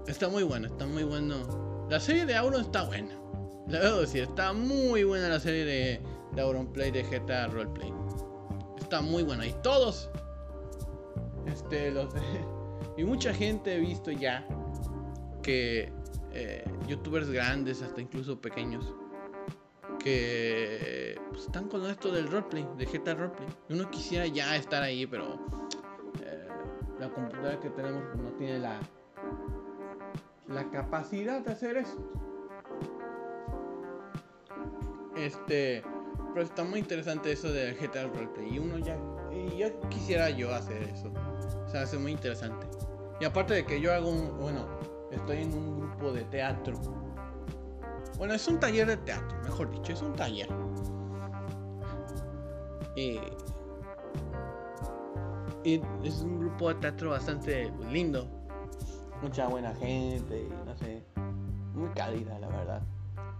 está 0.06 0.28
muy 0.28 0.42
bueno, 0.42 0.66
está 0.66 0.86
muy 0.86 1.04
bueno. 1.04 1.86
La 1.90 2.00
serie 2.00 2.26
de 2.26 2.36
Auron 2.36 2.62
está 2.62 2.84
buena. 2.84 3.18
Le 3.68 3.78
debo 3.78 4.00
decir, 4.00 4.22
está 4.22 4.52
muy 4.52 5.04
buena 5.04 5.28
la 5.28 5.40
serie 5.40 5.64
de, 5.64 6.00
de 6.32 6.40
Auronplay 6.40 6.90
de 6.90 7.02
GTA 7.02 7.48
Roleplay. 7.48 7.92
Está 8.78 9.00
muy 9.00 9.22
buena. 9.22 9.46
Y 9.46 9.52
todos. 9.62 10.10
Este, 11.46 11.90
los 11.90 12.08
Y 12.96 13.04
mucha 13.04 13.32
gente 13.32 13.76
he 13.76 13.78
visto 13.78 14.10
ya 14.10 14.44
que 15.42 15.92
eh, 16.32 16.64
youtubers 16.88 17.30
grandes, 17.30 17.80
hasta 17.80 18.00
incluso 18.00 18.40
pequeños, 18.40 18.92
que 20.00 21.16
pues, 21.30 21.42
están 21.42 21.68
con 21.68 21.86
esto 21.86 22.10
del 22.10 22.28
roleplay, 22.28 22.66
de 22.76 22.86
GTA 22.86 23.14
Roleplay. 23.14 23.48
Uno 23.70 23.88
quisiera 23.90 24.26
ya 24.26 24.56
estar 24.56 24.82
ahí, 24.82 25.06
pero 25.06 25.38
la 26.98 27.08
computadora 27.08 27.60
que 27.60 27.70
tenemos 27.70 28.02
no 28.16 28.30
tiene 28.32 28.58
la, 28.58 28.78
la 30.48 30.68
capacidad 30.70 31.40
de 31.40 31.52
hacer 31.52 31.76
eso. 31.76 31.98
Este, 35.16 35.82
pero 36.32 36.44
está 36.44 36.64
muy 36.64 36.80
interesante 36.80 37.32
eso 37.32 37.50
de 37.52 37.74
GTA 37.74 38.06
Roleplay. 38.06 38.54
Y 38.54 38.58
uno 38.58 38.78
ya, 38.78 38.96
y 39.32 39.58
ya 39.58 39.72
quisiera 39.88 40.30
yo 40.30 40.54
hacer 40.54 40.82
eso. 40.82 41.12
O 41.66 41.68
sea, 41.68 41.82
hace 41.82 41.98
muy 41.98 42.12
interesante. 42.12 42.66
Y 43.20 43.24
aparte 43.24 43.54
de 43.54 43.66
que 43.66 43.80
yo 43.80 43.92
hago 43.92 44.08
un, 44.10 44.38
bueno, 44.38 44.66
estoy 45.10 45.42
en 45.42 45.52
un 45.52 45.80
grupo 45.80 46.12
de 46.12 46.22
teatro. 46.24 46.78
Bueno, 48.16 48.34
es 48.34 48.46
un 48.48 48.58
taller 48.58 48.86
de 48.86 48.96
teatro, 48.98 49.38
mejor 49.42 49.70
dicho, 49.70 49.92
es 49.92 50.02
un 50.02 50.14
taller. 50.14 50.48
Y 52.96 53.20
es 56.04 56.22
un 56.22 56.40
grupo 56.40 56.68
de 56.68 56.76
teatro 56.76 57.10
bastante 57.10 57.70
lindo. 57.90 58.28
Mucha 59.22 59.48
buena 59.48 59.74
gente, 59.74 60.48
no 60.64 60.76
sé. 60.76 61.04
Muy 61.74 61.88
cálida, 61.90 62.38
la 62.38 62.48
verdad. 62.48 62.82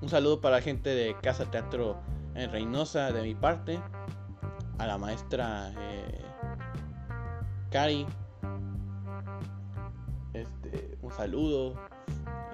Un 0.01 0.09
saludo 0.09 0.41
para 0.41 0.57
la 0.57 0.63
gente 0.63 0.91
de 0.91 1.17
Casa 1.23 1.51
Teatro 1.51 1.97
en 2.35 2.51
Reynosa 2.51 3.13
de 3.13 3.23
mi 3.23 3.35
parte. 3.35 3.81
A 4.79 4.87
la 4.87 4.99
maestra 4.99 5.73
eh, 5.79 6.21
Cari. 7.71 8.07
Este, 10.35 10.99
un 11.03 11.13
saludo. 11.13 11.75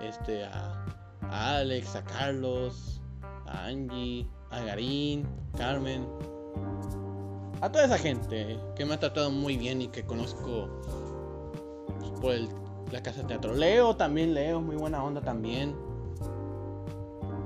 Este, 0.01 0.45
a, 0.45 0.85
a 1.23 1.57
Alex, 1.57 1.97
a 1.97 2.05
Carlos, 2.05 3.03
a 3.47 3.67
Angie, 3.67 4.27
a 4.51 4.61
Garín, 4.61 5.27
Carmen 5.57 6.07
a 7.65 7.73
toda 7.73 7.87
esa 7.87 7.97
gente 7.97 8.59
que 8.77 8.85
me 8.85 8.93
ha 8.93 9.01
tratado 9.01 9.31
muy 9.31 9.57
bien 9.57 9.81
y 9.81 9.89
que 9.89 10.05
conozco 10.05 10.69
pues, 11.99 12.13
por 12.21 12.93
la 12.93 13.03
casa 13.03 13.23
de 13.23 13.29
teatro. 13.29 13.55
Leo 13.55 13.97
también, 13.97 14.35
Leo, 14.35 14.61
muy 14.61 14.77
buena 14.77 15.03
onda 15.03 15.23
también. 15.23 15.75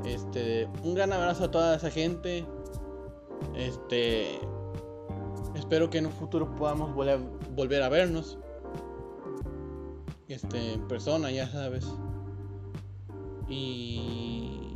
Este, 0.04 0.68
un 0.82 0.96
gran 0.96 1.12
abrazo 1.12 1.44
a 1.44 1.50
toda 1.52 1.76
esa 1.76 1.88
gente. 1.92 2.44
Este, 3.54 4.40
espero 5.54 5.88
que 5.88 5.98
en 5.98 6.06
un 6.06 6.12
futuro 6.12 6.52
podamos 6.56 6.92
volver, 6.96 7.20
volver 7.54 7.80
a 7.84 7.88
vernos. 7.88 8.40
Este, 10.26 10.72
en 10.72 10.88
persona, 10.88 11.30
ya 11.30 11.48
sabes. 11.48 11.86
Y 13.48 14.72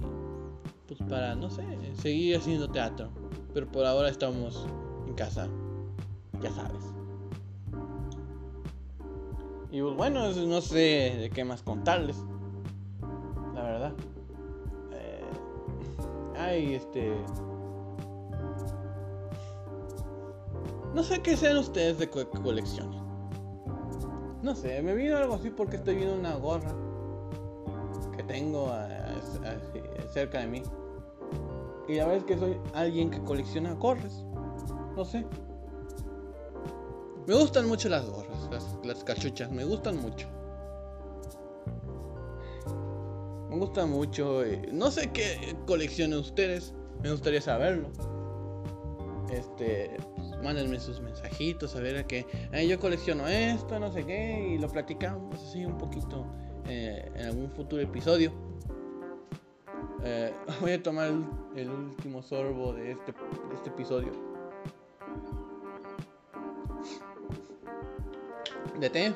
pues 0.86 1.00
para, 1.08 1.34
no 1.34 1.50
sé, 1.50 1.64
seguir 2.00 2.36
haciendo 2.36 2.70
teatro. 2.70 3.10
Pero 3.52 3.66
por 3.72 3.84
ahora 3.84 4.08
estamos 4.08 4.68
casa, 5.14 5.48
ya 6.40 6.50
sabes. 6.50 6.92
Y 9.70 9.80
pues 9.80 9.96
bueno, 9.96 10.30
no 10.32 10.60
sé 10.60 11.16
de 11.18 11.30
qué 11.32 11.44
más 11.44 11.62
contarles. 11.62 12.16
La 13.54 13.62
verdad. 13.62 13.92
Eh, 14.92 15.24
ay, 16.36 16.74
este... 16.74 17.16
No 20.94 21.02
sé 21.02 21.22
qué 21.22 21.38
sean 21.38 21.56
ustedes 21.56 21.98
de 21.98 22.10
co 22.10 22.28
colecciones. 22.28 23.00
No 24.42 24.54
sé, 24.54 24.82
me 24.82 24.94
vino 24.94 25.16
algo 25.16 25.34
así 25.34 25.48
porque 25.48 25.76
estoy 25.76 25.94
viendo 25.94 26.16
una 26.16 26.34
gorra 26.34 26.74
que 28.14 28.22
tengo 28.24 28.70
cerca 30.12 30.40
de 30.40 30.46
mí. 30.48 30.62
Y 31.88 31.94
la 31.94 32.06
verdad 32.06 32.18
es 32.18 32.24
que 32.24 32.38
soy 32.38 32.60
alguien 32.74 33.10
que 33.10 33.22
colecciona 33.22 33.72
gorras. 33.72 34.26
No 34.96 35.04
sé. 35.04 35.24
Me 37.26 37.34
gustan 37.34 37.68
mucho 37.68 37.88
las 37.88 38.04
gorras, 38.04 38.48
las, 38.82 39.04
cachuchas, 39.04 39.50
me 39.50 39.64
gustan 39.64 39.96
mucho. 39.96 40.28
Me 43.48 43.56
gusta 43.56 43.86
mucho. 43.86 44.44
Eh, 44.44 44.68
no 44.72 44.90
sé 44.90 45.10
qué 45.12 45.56
coleccionan 45.66 46.18
ustedes. 46.18 46.74
Me 47.02 47.10
gustaría 47.10 47.40
saberlo. 47.40 47.88
Este, 49.30 49.96
pues, 50.16 50.36
mándenme 50.42 50.78
sus 50.78 51.00
mensajitos 51.00 51.74
a 51.74 51.80
ver 51.80 52.06
que 52.06 52.26
yo 52.68 52.78
colecciono 52.78 53.26
esto, 53.28 53.78
no 53.78 53.90
sé 53.90 54.04
qué, 54.04 54.54
y 54.54 54.58
lo 54.58 54.68
platicamos 54.68 55.34
así 55.42 55.64
un 55.64 55.78
poquito 55.78 56.26
eh, 56.68 57.10
en 57.14 57.26
algún 57.26 57.50
futuro 57.50 57.80
episodio. 57.80 58.32
Eh, 60.04 60.34
voy 60.60 60.72
a 60.72 60.82
tomar 60.82 61.12
el, 61.54 61.70
último 61.70 62.22
sorbo 62.22 62.72
de 62.74 62.92
este, 62.92 63.12
de 63.12 63.54
este 63.54 63.70
episodio. 63.70 64.31
De 68.82 68.90
té. 68.90 69.14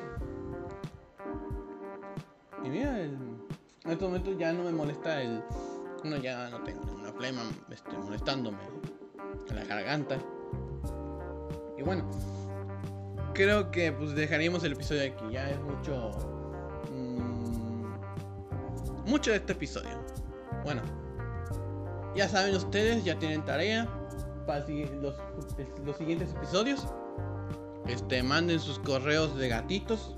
Y 2.63 2.69
mira, 2.69 3.03
en 3.03 3.41
estos 3.85 4.07
momentos 4.07 4.37
ya 4.37 4.53
no 4.53 4.63
me 4.63 4.71
molesta 4.71 5.21
el. 5.21 5.43
No, 6.03 6.15
ya 6.17 6.49
no 6.49 6.63
tengo 6.63 6.85
ninguna 6.85 7.11
problema 7.11 7.41
este, 7.69 7.97
molestándome 7.97 8.57
en 9.49 9.55
la 9.55 9.65
garganta. 9.65 10.17
Y 11.77 11.83
bueno, 11.83 12.09
creo 13.33 13.69
que 13.71 13.91
pues 13.91 14.15
dejaríamos 14.15 14.63
el 14.63 14.73
episodio 14.73 15.13
aquí. 15.13 15.25
Ya 15.31 15.49
es 15.49 15.59
mucho. 15.59 16.11
Mmm, 16.91 17.93
mucho 19.05 19.31
de 19.31 19.37
este 19.37 19.51
episodio. 19.51 19.99
Bueno, 20.63 20.81
ya 22.15 22.29
saben 22.29 22.55
ustedes, 22.55 23.03
ya 23.03 23.19
tienen 23.19 23.43
tarea 23.43 23.85
para 24.45 24.65
los, 24.67 25.15
los 25.85 25.97
siguientes 25.97 26.31
episodios. 26.31 26.87
Este, 27.87 28.21
manden 28.21 28.59
sus 28.59 28.79
correos 28.79 29.37
de 29.37 29.47
gatitos. 29.47 30.13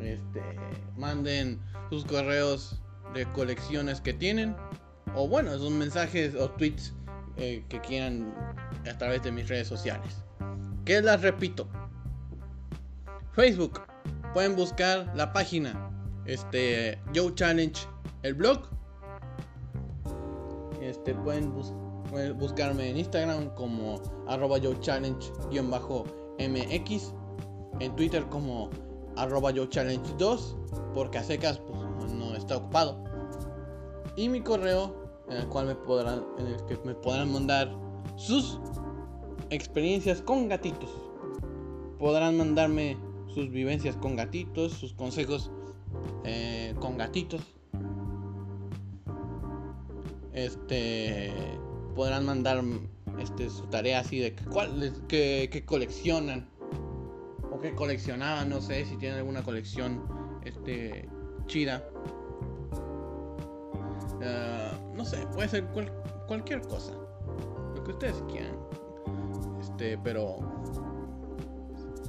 Este, 0.00 0.42
manden 0.96 1.60
sus 1.90 2.04
correos 2.04 2.80
de 3.14 3.24
colecciones 3.32 4.00
que 4.00 4.12
tienen. 4.12 4.56
O 5.14 5.28
bueno, 5.28 5.56
sus 5.58 5.70
mensajes 5.70 6.34
o 6.34 6.50
tweets 6.50 6.92
eh, 7.36 7.64
que 7.68 7.80
quieran 7.80 8.34
a 8.90 8.98
través 8.98 9.22
de 9.22 9.30
mis 9.30 9.48
redes 9.48 9.68
sociales. 9.68 10.24
Que 10.84 11.00
las 11.00 11.22
repito. 11.22 11.68
Facebook. 13.32 13.80
Pueden 14.34 14.56
buscar 14.56 15.10
la 15.14 15.32
página. 15.32 15.90
Este. 16.24 16.98
Joe 17.14 17.32
Challenge. 17.34 17.80
El 18.22 18.34
blog. 18.34 18.68
Este. 20.80 21.14
Pueden 21.14 21.52
buscar 21.52 21.81
Buscarme 22.38 22.90
en 22.90 22.98
Instagram 22.98 23.54
como 23.54 24.00
arroba 24.26 24.58
yo 24.58 24.74
challenge-mx. 24.74 27.14
En 27.80 27.96
Twitter 27.96 28.28
como 28.28 28.68
arroba 29.16 29.50
yo 29.50 29.66
challenge 29.66 30.12
2. 30.18 30.56
Porque 30.94 31.18
a 31.18 31.24
secas 31.24 31.58
pues, 31.58 32.12
no 32.12 32.34
está 32.34 32.58
ocupado. 32.58 33.02
Y 34.16 34.28
mi 34.28 34.42
correo 34.42 34.94
en 35.30 35.38
el 35.38 35.48
cual 35.48 35.66
me 35.66 35.74
podrán, 35.74 36.24
en 36.38 36.48
el 36.48 36.56
que 36.66 36.78
me 36.84 36.94
podrán 36.94 37.32
mandar 37.32 37.74
sus 38.16 38.60
experiencias 39.50 40.20
con 40.20 40.48
gatitos. 40.48 40.90
Podrán 41.98 42.36
mandarme 42.36 42.98
sus 43.28 43.50
vivencias 43.50 43.96
con 43.96 44.16
gatitos, 44.16 44.72
sus 44.72 44.92
consejos 44.92 45.50
eh, 46.24 46.74
con 46.80 46.98
gatitos. 46.98 47.40
Este 50.32 51.32
podrán 51.94 52.26
mandar 52.26 52.62
este, 53.18 53.50
su 53.50 53.66
tarea 53.66 54.00
así 54.00 54.18
de 54.18 54.34
cuál, 54.50 54.92
que, 55.08 55.64
coleccionan 55.66 56.48
o 57.50 57.60
que 57.60 57.74
coleccionaban, 57.74 58.48
no 58.48 58.60
sé 58.60 58.84
si 58.84 58.96
tienen 58.96 59.18
alguna 59.18 59.42
colección 59.42 60.02
este, 60.44 61.08
chida. 61.46 61.84
Ah, 64.22 64.72
no 64.94 65.04
sé, 65.04 65.26
puede 65.34 65.48
ser 65.48 65.66
cualquier 66.26 66.62
cosa. 66.62 66.92
Lo 67.74 67.84
que 67.84 67.90
ustedes 67.90 68.22
quieran. 68.30 68.56
Este, 69.60 69.98
pero. 69.98 70.38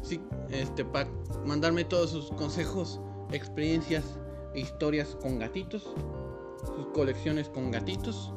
Sí, 0.02 0.20
este, 0.50 0.84
para 0.84 1.10
mandarme 1.46 1.86
todos 1.86 2.12
sus 2.12 2.30
consejos, 2.32 3.00
experiencias 3.32 4.20
e 4.54 4.62
historias 4.62 5.18
con 5.22 5.40
gatitos. 5.40 5.94
Sus 6.76 6.88
colecciones 6.94 7.50
con 7.50 7.72
gatitos. 7.72 8.34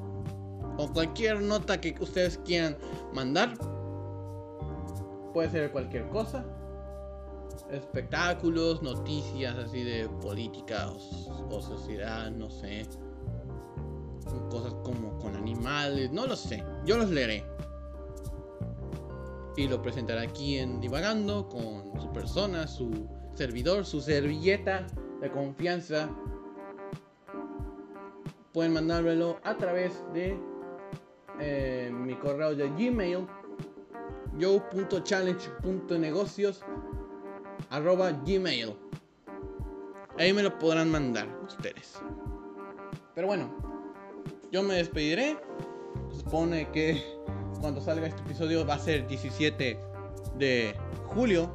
O 0.78 0.92
cualquier 0.92 1.40
nota 1.40 1.80
que 1.80 1.94
ustedes 2.00 2.38
quieran 2.44 2.76
mandar. 3.12 3.54
Puede 5.32 5.50
ser 5.50 5.72
cualquier 5.72 6.08
cosa 6.08 6.44
espectáculos, 7.70 8.82
noticias 8.82 9.56
así 9.56 9.82
de 9.82 10.08
política 10.08 10.90
o, 11.50 11.60
sociedad, 11.60 12.30
no 12.30 12.50
sé. 12.50 12.86
Cosas 14.50 14.74
como 14.84 15.18
con 15.18 15.36
animales, 15.36 16.10
no 16.12 16.26
lo 16.26 16.36
sé. 16.36 16.62
Yo 16.84 16.98
los 16.98 17.10
leeré. 17.10 17.44
Y 19.56 19.68
lo 19.68 19.80
presentaré 19.80 20.26
aquí 20.26 20.58
en 20.58 20.80
Divagando 20.80 21.48
con 21.48 21.98
su 22.00 22.12
persona, 22.12 22.66
su 22.66 23.08
servidor, 23.34 23.86
su 23.86 24.00
servilleta 24.00 24.86
de 25.20 25.30
confianza. 25.30 26.10
Pueden 28.52 28.72
mandármelo 28.72 29.38
a 29.44 29.56
través 29.56 30.02
de 30.12 30.38
eh, 31.40 31.90
mi 31.92 32.14
correo 32.14 32.54
de 32.54 32.68
Gmail 32.70 33.26
yo.challenge.negocios 34.38 36.62
arroba 37.70 38.12
gmail. 38.12 38.76
Ahí 40.18 40.32
me 40.32 40.42
lo 40.42 40.58
podrán 40.58 40.90
mandar 40.90 41.28
ustedes. 41.44 42.00
Pero 43.14 43.28
bueno, 43.28 43.50
yo 44.50 44.62
me 44.62 44.74
despediré. 44.74 45.38
Supone 46.10 46.70
que 46.70 47.02
cuando 47.60 47.80
salga 47.80 48.06
este 48.06 48.22
episodio 48.22 48.64
va 48.66 48.74
a 48.74 48.78
ser 48.78 49.06
17 49.06 49.78
de 50.36 50.74
julio. 51.06 51.50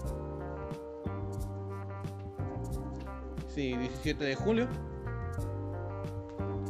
Sí, 3.48 3.76
17 3.76 4.24
de 4.24 4.36
julio. 4.36 4.68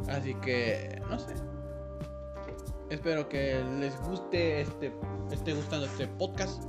Así 0.08 0.34
que, 0.36 1.02
no 1.10 1.20
sé. 1.20 1.51
Espero 2.92 3.30
que 3.30 3.64
les 3.80 3.98
guste 4.02 4.60
este, 4.60 4.92
esté 5.32 5.54
gustando 5.54 5.86
este 5.86 6.08
podcast. 6.08 6.62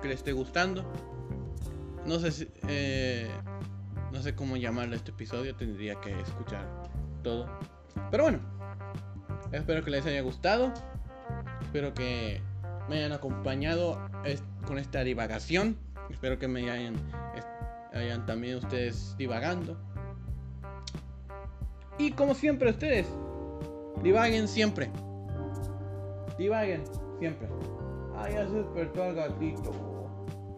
Que 0.00 0.06
les 0.06 0.18
esté 0.18 0.30
gustando. 0.30 0.84
No 2.06 2.20
sé 2.20 2.30
si, 2.30 2.48
eh, 2.68 3.28
no 4.12 4.22
sé 4.22 4.36
cómo 4.36 4.56
llamarle 4.56 4.94
este 4.94 5.10
episodio, 5.10 5.56
tendría 5.56 6.00
que 6.00 6.20
escuchar 6.20 6.64
todo. 7.24 7.48
Pero 8.12 8.22
bueno, 8.22 8.38
espero 9.50 9.84
que 9.84 9.90
les 9.90 10.06
haya 10.06 10.20
gustado. 10.20 10.72
Espero 11.62 11.92
que 11.94 12.40
me 12.88 12.98
hayan 12.98 13.10
acompañado 13.10 14.00
con 14.68 14.78
esta 14.78 15.02
divagación. 15.02 15.76
Espero 16.10 16.38
que 16.38 16.46
me 16.46 16.70
hayan, 16.70 16.94
hayan 17.92 18.24
también 18.24 18.58
ustedes 18.58 19.16
divagando. 19.18 19.76
Y 21.98 22.12
como 22.12 22.36
siempre 22.36 22.70
ustedes, 22.70 23.08
divaguen 24.04 24.46
siempre. 24.46 24.92
Divaguen 26.38 26.84
siempre. 27.18 27.48
Ah, 28.16 28.30
ya 28.30 28.46
se 28.46 28.54
despertó 28.54 29.04
el 29.04 29.14
gatito. 29.16 29.72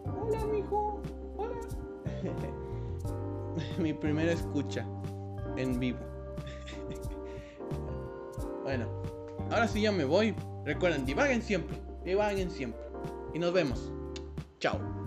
Hola, 0.05 0.45
mijo. 0.45 1.01
Mi 3.79 3.93
primera 3.93 4.31
escucha 4.31 4.85
en 5.57 5.79
vivo. 5.79 5.99
bueno, 8.63 8.85
ahora 9.49 9.67
sí 9.67 9.81
ya 9.81 9.91
me 9.91 10.05
voy. 10.05 10.35
Recuerden, 10.65 11.05
divaguen 11.05 11.41
siempre, 11.41 11.77
divaguen 12.05 12.49
siempre. 12.51 12.81
Y 13.33 13.39
nos 13.39 13.51
vemos. 13.51 13.91
Chao. 14.59 15.00